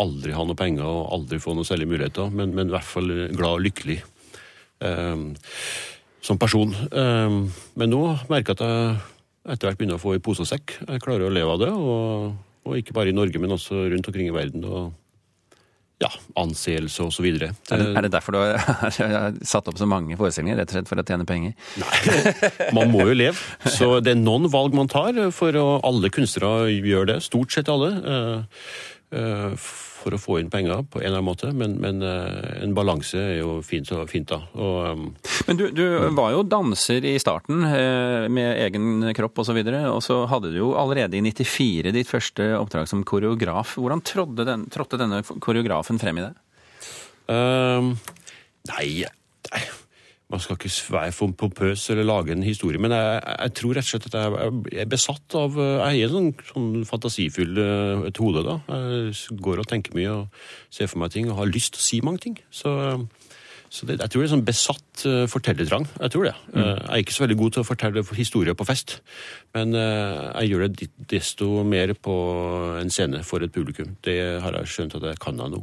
aldri 0.00 0.34
ha 0.36 0.44
noe 0.44 0.56
penger 0.56 0.84
og 0.84 1.12
aldri 1.16 1.40
få 1.40 1.54
noe 1.56 1.68
særlige 1.68 1.92
muligheter, 1.92 2.32
men, 2.32 2.52
men, 2.56 2.68
i 2.68 2.74
hvert 2.74 2.88
fall 2.88 3.12
glad 3.32 3.52
og 3.52 3.64
lykkelig 3.64 4.00
uh, 4.84 5.28
som 6.24 6.40
person. 6.42 6.72
men 6.90 7.92
nå 7.92 8.00
merker 8.26 8.50
jeg 8.50 8.56
at 8.56 8.62
jeg 8.64 8.96
etter 9.54 9.68
hvert 9.68 9.78
begynner 9.78 10.00
å 10.00 10.02
få 10.02 10.16
i 10.16 10.22
pose 10.24 10.42
og 10.42 10.48
sekk. 10.50 10.74
Jeg 10.80 11.04
klarer 11.04 11.28
å 11.28 11.30
leve 11.30 11.52
av 11.54 11.60
det. 11.62 11.68
og 11.70 12.45
og 12.66 12.76
ikke 12.80 12.94
bare 12.96 13.12
i 13.12 13.16
Norge, 13.16 13.38
men 13.42 13.54
også 13.54 13.86
rundt 13.92 14.08
omkring 14.10 14.28
i 14.28 14.34
verden. 14.34 14.64
Og 14.66 14.92
ja, 16.02 16.10
anseelse 16.36 17.00
osv. 17.06 17.24
Er, 17.40 17.54
det- 17.70 17.86
er 17.96 18.02
det 18.04 18.10
derfor 18.12 18.34
du 18.36 18.40
har 18.42 19.32
satt 19.48 19.70
opp 19.70 19.78
så 19.80 19.86
mange 19.88 20.18
forestillinger? 20.20 20.58
Rett 20.60 20.74
og 20.74 20.76
slett 20.76 20.90
for 20.90 21.00
å 21.00 21.06
tjene 21.08 21.24
penger? 21.28 21.54
Nei, 21.80 22.50
Man 22.76 22.92
må 22.92 23.06
jo 23.08 23.14
leve. 23.16 23.40
Så 23.72 23.94
det 24.04 24.12
er 24.12 24.20
noen 24.20 24.50
valg 24.52 24.76
man 24.76 24.90
tar, 24.92 25.16
for 25.32 25.56
alle 25.56 26.10
kunstnere 26.12 26.68
gjør 26.74 27.08
det. 27.14 27.20
Stort 27.24 27.56
sett 27.56 27.70
alle. 27.72 27.94
eh, 27.96 28.62
eh, 29.16 29.56
For 29.96 30.14
å 30.14 30.20
få 30.22 30.36
inn 30.38 30.50
penger 30.52 30.84
på 30.86 31.00
en 31.00 31.06
eller 31.08 31.18
annen 31.22 31.30
måte. 31.32 31.48
Men, 31.56 31.78
men 31.82 32.04
eh, 32.04 32.60
en 32.62 32.76
balanse 32.76 33.16
er 33.18 33.38
jo 33.40 33.56
fint, 33.66 33.88
fint 34.12 34.28
da. 34.30 34.42
Og, 34.54 34.76
eh, 34.92 35.35
Men 35.46 35.58
du, 35.60 35.66
du 35.70 35.84
var 36.16 36.32
jo 36.34 36.42
danser 36.46 37.04
i 37.06 37.14
starten, 37.22 37.62
eh, 37.68 38.26
med 38.32 38.58
egen 38.66 39.06
kropp 39.16 39.44
osv. 39.44 39.60
Og, 39.60 39.70
så 39.70 39.92
og 39.92 40.02
så 40.04 40.18
hadde 40.32 40.50
du 40.52 40.58
jo 40.58 40.72
allerede 40.78 41.18
i 41.18 41.22
94 41.22 41.94
ditt 41.94 42.10
første 42.10 42.50
oppdrag 42.58 42.90
som 42.90 43.04
koreograf. 43.06 43.76
Hvordan 43.78 44.02
trådde, 44.06 44.46
den, 44.48 44.66
trådte 44.72 45.00
denne 45.00 45.22
koreografen 45.22 46.02
frem 46.02 46.18
i 46.18 46.26
det? 46.26 46.32
Ehm, 47.32 47.94
nei, 48.70 48.88
nei, 49.50 49.62
man 50.30 50.42
skal 50.42 50.58
ikke 50.58 50.70
være 50.94 51.14
for 51.14 51.34
pompøs 51.38 51.84
eller 51.94 52.06
lage 52.06 52.34
en 52.34 52.42
historie, 52.46 52.80
men 52.82 52.94
jeg, 52.94 53.20
jeg 53.30 53.54
tror 53.60 53.76
rett 53.78 53.86
og 53.86 53.90
slett 53.92 54.08
at 54.10 54.16
jeg 54.18 54.50
jeg 54.72 54.80
er 54.82 54.90
besatt 54.90 55.36
av 55.38 55.58
Jeg 55.58 56.08
en 56.08 56.14
sånn, 56.14 56.32
sånn 56.50 56.72
fantasifull 56.88 57.62
eh, 57.62 58.08
et 58.10 58.22
hode, 58.22 58.42
da. 58.46 58.58
Jeg 58.66 59.38
går 59.46 59.62
og 59.62 59.70
tenker 59.70 59.94
mye 59.98 60.16
og 60.22 60.42
ser 60.74 60.90
for 60.90 61.02
meg 61.02 61.14
ting 61.14 61.30
og 61.30 61.38
har 61.38 61.54
lyst 61.54 61.76
til 61.76 61.82
å 61.82 61.86
si 61.86 62.02
mange 62.02 62.24
ting. 62.26 62.40
Så, 62.50 62.74
så 63.68 63.86
det, 63.88 63.98
jeg 64.00 64.12
tror 64.12 64.22
det 64.22 64.26
er 64.26 64.32
sånn 64.34 64.46
besatt 64.46 65.04
uh, 65.08 65.24
fortellertrang. 65.30 65.86
Jeg 65.98 66.14
tror 66.14 66.28
det. 66.28 66.34
Eh, 66.54 66.72
jeg 66.72 66.90
er 66.96 67.04
ikke 67.04 67.16
så 67.16 67.24
veldig 67.24 67.38
god 67.40 67.54
til 67.54 67.62
å 67.62 67.68
fortelle 67.68 68.04
historier 68.16 68.56
på 68.58 68.66
fest, 68.68 68.98
men 69.56 69.74
uh, 69.76 70.32
jeg 70.40 70.52
gjør 70.52 70.66
det 70.66 70.90
desto 71.12 71.48
mer 71.66 71.94
på 71.98 72.16
en 72.80 72.92
scene 72.92 73.22
for 73.26 73.44
et 73.44 73.54
publikum. 73.54 73.96
Det 74.06 74.18
har 74.42 74.60
jeg 74.60 74.72
skjønt 74.74 74.98
at 75.00 75.08
jeg 75.10 75.22
kan 75.22 75.42
av 75.42 75.52
nå. 75.54 75.62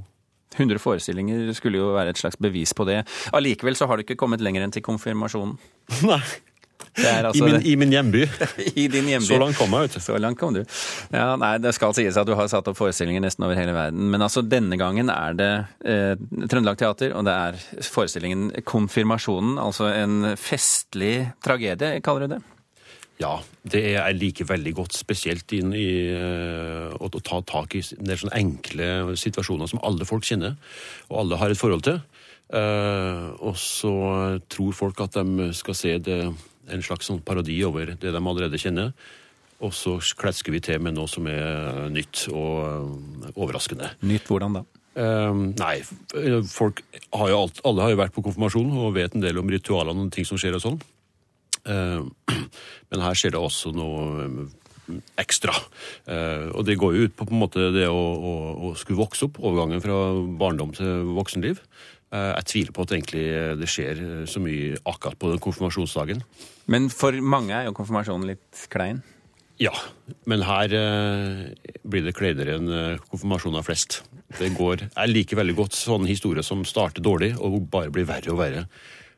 100 0.54 0.78
forestillinger 0.78 1.50
skulle 1.58 1.80
jo 1.82 1.94
være 1.96 2.14
et 2.14 2.22
slags 2.22 2.38
bevis 2.42 2.76
på 2.78 2.86
det. 2.86 3.02
Allikevel 3.34 3.78
så 3.78 3.88
har 3.90 3.98
du 3.98 4.06
ikke 4.06 4.20
kommet 4.20 4.44
lenger 4.44 4.66
enn 4.66 4.74
til 4.74 4.86
konfirmasjonen. 4.86 5.56
Nei. 6.12 6.22
Altså 6.94 7.42
I, 7.42 7.46
min, 7.48 7.60
I 7.66 7.76
min 7.80 7.94
hjemby. 7.96 8.24
I 8.82 8.88
din 8.92 9.10
hjemby. 9.12 9.28
Så 9.28 9.40
langt 9.42 9.58
kom 9.60 9.74
jeg, 9.76 9.88
vet 9.88 9.98
du. 9.98 10.04
Så 10.04 10.20
langt 10.22 10.40
kom 10.40 10.56
du. 10.56 10.62
Ja, 11.14 11.34
nei, 11.40 11.56
Det 11.64 11.74
skal 11.76 11.96
sies 11.98 12.18
at 12.20 12.30
du 12.30 12.36
har 12.38 12.50
satt 12.52 12.70
opp 12.70 12.80
forestillinger 12.80 13.24
nesten 13.24 13.46
over 13.48 13.58
hele 13.60 13.76
verden. 13.76 14.08
Men 14.14 14.26
altså 14.26 14.44
denne 14.46 14.78
gangen 14.80 15.12
er 15.14 15.38
det 15.40 15.52
eh, 15.86 16.14
Trøndelag 16.48 16.80
Teater, 16.82 17.16
og 17.18 17.28
det 17.28 17.36
er 17.48 17.86
forestillingen 17.90 18.50
Konfirmasjonen. 18.68 19.58
Altså 19.62 19.92
en 19.94 20.34
festlig 20.40 21.16
tragedie, 21.46 22.02
kaller 22.06 22.28
du 22.28 22.36
det? 22.38 22.44
Ja, 23.22 23.38
det 23.70 23.82
er 23.86 23.94
jeg 24.00 24.18
liker 24.20 24.48
veldig 24.50 24.74
godt, 24.80 24.96
spesielt 24.98 25.54
inn 25.56 25.74
i 25.78 25.88
eh, 26.12 26.90
å 26.98 27.10
ta 27.22 27.40
tak 27.46 27.76
i 27.78 27.84
en 28.00 28.10
del 28.10 28.20
sånne 28.20 28.40
enkle 28.40 28.88
situasjoner 29.20 29.70
som 29.70 29.82
alle 29.86 30.08
folk 30.10 30.26
kjenner, 30.28 30.58
og 31.12 31.20
alle 31.22 31.40
har 31.40 31.54
et 31.54 31.60
forhold 31.60 31.86
til. 31.86 32.02
Eh, 32.54 33.28
og 33.40 33.56
så 33.58 33.94
tror 34.52 34.76
folk 34.78 35.06
at 35.06 35.20
de 35.20 35.52
skal 35.56 35.78
se 35.78 35.94
det, 36.04 36.20
en 36.72 36.86
slags 36.86 37.10
sånn 37.10 37.22
parodi 37.26 37.58
over 37.68 37.96
det 38.00 38.14
de 38.14 38.22
allerede 38.22 38.60
kjenner. 38.62 38.94
Og 39.64 39.74
så 39.76 39.98
klesker 40.20 40.54
vi 40.56 40.62
til 40.64 40.82
med 40.84 40.98
noe 40.98 41.10
som 41.12 41.28
er 41.32 41.88
nytt 41.94 42.26
og 42.34 42.56
eh, 42.68 43.30
overraskende. 43.36 43.94
Nytt 44.04 44.28
hvordan 44.32 44.60
da? 44.60 44.64
Um, 44.94 45.46
nei, 45.58 45.80
folk 46.46 46.84
har 47.16 47.32
jo 47.32 47.38
alt, 47.40 47.62
alle 47.66 47.82
har 47.82 47.94
jo 47.96 47.98
vært 47.98 48.14
på 48.14 48.22
konfirmasjon 48.28 48.76
og 48.78 48.92
vet 48.94 49.16
en 49.18 49.24
del 49.24 49.40
om 49.42 49.48
ritualene 49.50 50.04
og 50.06 50.12
ting 50.14 50.28
som 50.28 50.38
skjer 50.38 50.60
og 50.60 50.62
sånn. 50.62 50.78
Um, 51.66 52.12
Men 52.92 53.06
her 53.08 53.18
skjer 53.18 53.34
det 53.34 53.42
også 53.42 53.72
noe 53.74 54.28
ekstra. 55.20 55.56
Eh, 56.08 56.50
Og 56.54 56.66
det 56.68 56.78
går 56.82 56.96
jo 56.96 57.08
ut 57.08 57.16
på, 57.16 57.26
på 57.30 57.34
en 57.36 57.42
måte 57.46 57.72
det 57.76 57.88
å, 57.90 57.98
å, 57.98 58.34
å 58.70 58.74
skulle 58.80 59.02
vokse 59.02 59.28
opp, 59.30 59.40
overgangen 59.42 59.82
fra 59.84 59.98
barndom 60.40 60.74
til 60.78 61.08
voksenliv. 61.18 61.62
Eh, 62.14 62.32
Jeg 62.38 62.50
tviler 62.52 62.76
på 62.76 62.86
at 62.86 62.94
egentlig 62.98 63.26
det 63.62 63.70
skjer 63.72 64.04
så 64.30 64.44
mye 64.44 64.78
akkurat 64.86 65.18
på 65.20 65.32
den 65.34 65.42
konfirmasjonsdagen. 65.44 66.22
Men 66.72 66.90
for 66.94 67.16
mange 67.20 67.56
er 67.58 67.68
jo 67.68 67.76
konfirmasjonen 67.78 68.30
litt 68.34 68.68
klein. 68.72 69.02
Ja, 69.62 69.72
men 70.26 70.42
her 70.48 70.74
eh, 70.74 71.44
blir 71.86 72.04
det 72.08 72.16
kleinere 72.18 72.56
enn 72.58 72.72
eh, 72.74 73.04
konfirmasjoner 73.12 73.64
flest. 73.64 74.02
Det 74.40 74.50
går, 74.58 74.88
Jeg 74.90 75.12
liker 75.12 75.38
veldig 75.38 75.56
godt 75.60 75.76
sånne 75.78 76.10
historier 76.10 76.44
som 76.44 76.64
starter 76.66 77.06
dårlig 77.06 77.36
og 77.38 77.60
bare 77.72 77.92
blir 77.94 78.08
verre 78.10 78.34
og 78.34 78.40
verre. 78.42 78.64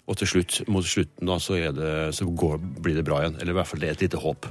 Og 0.06 0.20
til 0.20 0.28
slutt, 0.30 0.60
mot 0.70 0.86
slutten 0.86 1.26
da, 1.26 1.40
så, 1.42 1.56
det, 1.74 1.94
så 2.14 2.28
går, 2.28 2.60
blir 2.84 2.94
det 3.00 3.06
bra 3.08 3.24
igjen. 3.24 3.40
Eller 3.40 3.56
i 3.56 3.58
hvert 3.58 3.70
fall 3.72 3.80
det 3.82 3.88
er 3.90 3.96
et 3.96 4.04
lite 4.06 4.20
håp. 4.22 4.46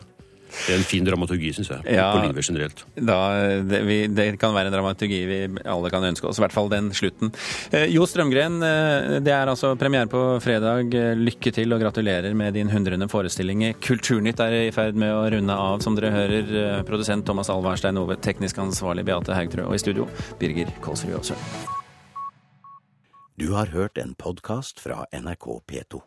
Det 0.54 0.72
er 0.74 0.78
en 0.78 0.86
fin 0.86 1.04
dramaturgi, 1.04 1.50
syns 1.56 1.68
jeg, 1.72 1.82
på, 1.84 1.92
Ja. 1.94 2.06
på 2.14 2.22
livet 2.28 2.46
generelt. 2.46 2.84
Da, 2.94 3.18
det, 3.66 3.80
vi, 3.88 3.96
det 4.08 4.26
kan 4.40 4.54
være 4.54 4.70
en 4.70 4.76
dramaturgi 4.76 5.18
vi 5.28 5.38
alle 5.66 5.90
kan 5.90 6.04
ønske 6.06 6.28
oss, 6.30 6.38
i 6.38 6.44
hvert 6.44 6.54
fall 6.54 6.70
den 6.72 6.90
slutten. 6.96 7.32
Eh, 7.74 7.86
jo 7.92 8.06
Strømgren, 8.06 8.60
eh, 8.62 9.18
det 9.24 9.34
er 9.34 9.50
altså 9.50 9.74
premiere 9.80 10.08
på 10.08 10.22
fredag. 10.44 10.94
Eh, 10.94 11.14
Lykke 11.18 11.52
til 11.52 11.72
og 11.74 11.80
gratulerer 11.82 12.34
med 12.38 12.54
din 12.54 12.70
hundrede 12.70 13.08
forestilling. 13.10 13.66
Kulturnytt 13.84 14.40
er 14.40 14.56
i 14.68 14.70
ferd 14.74 14.94
med 14.94 15.12
å 15.12 15.24
runde 15.34 15.52
av, 15.58 15.80
som 15.84 15.96
dere 15.98 16.14
hører. 16.14 16.54
Eh, 16.78 16.82
Produsent 16.86 17.26
Thomas 17.26 17.50
Alvarstein 17.50 17.98
Ove, 17.98 18.16
teknisk 18.16 18.58
ansvarlig 18.62 19.04
Beate 19.04 19.34
Haugtrø, 19.36 19.66
og 19.68 19.74
i 19.74 19.82
studio 19.82 20.08
Birger 20.40 20.70
Kolsrud 20.80 21.18
Aasø. 21.18 21.34
Du 23.36 23.48
har 23.56 23.66
hørt 23.74 23.98
en 23.98 24.14
podkast 24.14 24.78
fra 24.78 25.04
NRK 25.12 25.48
P2. 25.66 26.00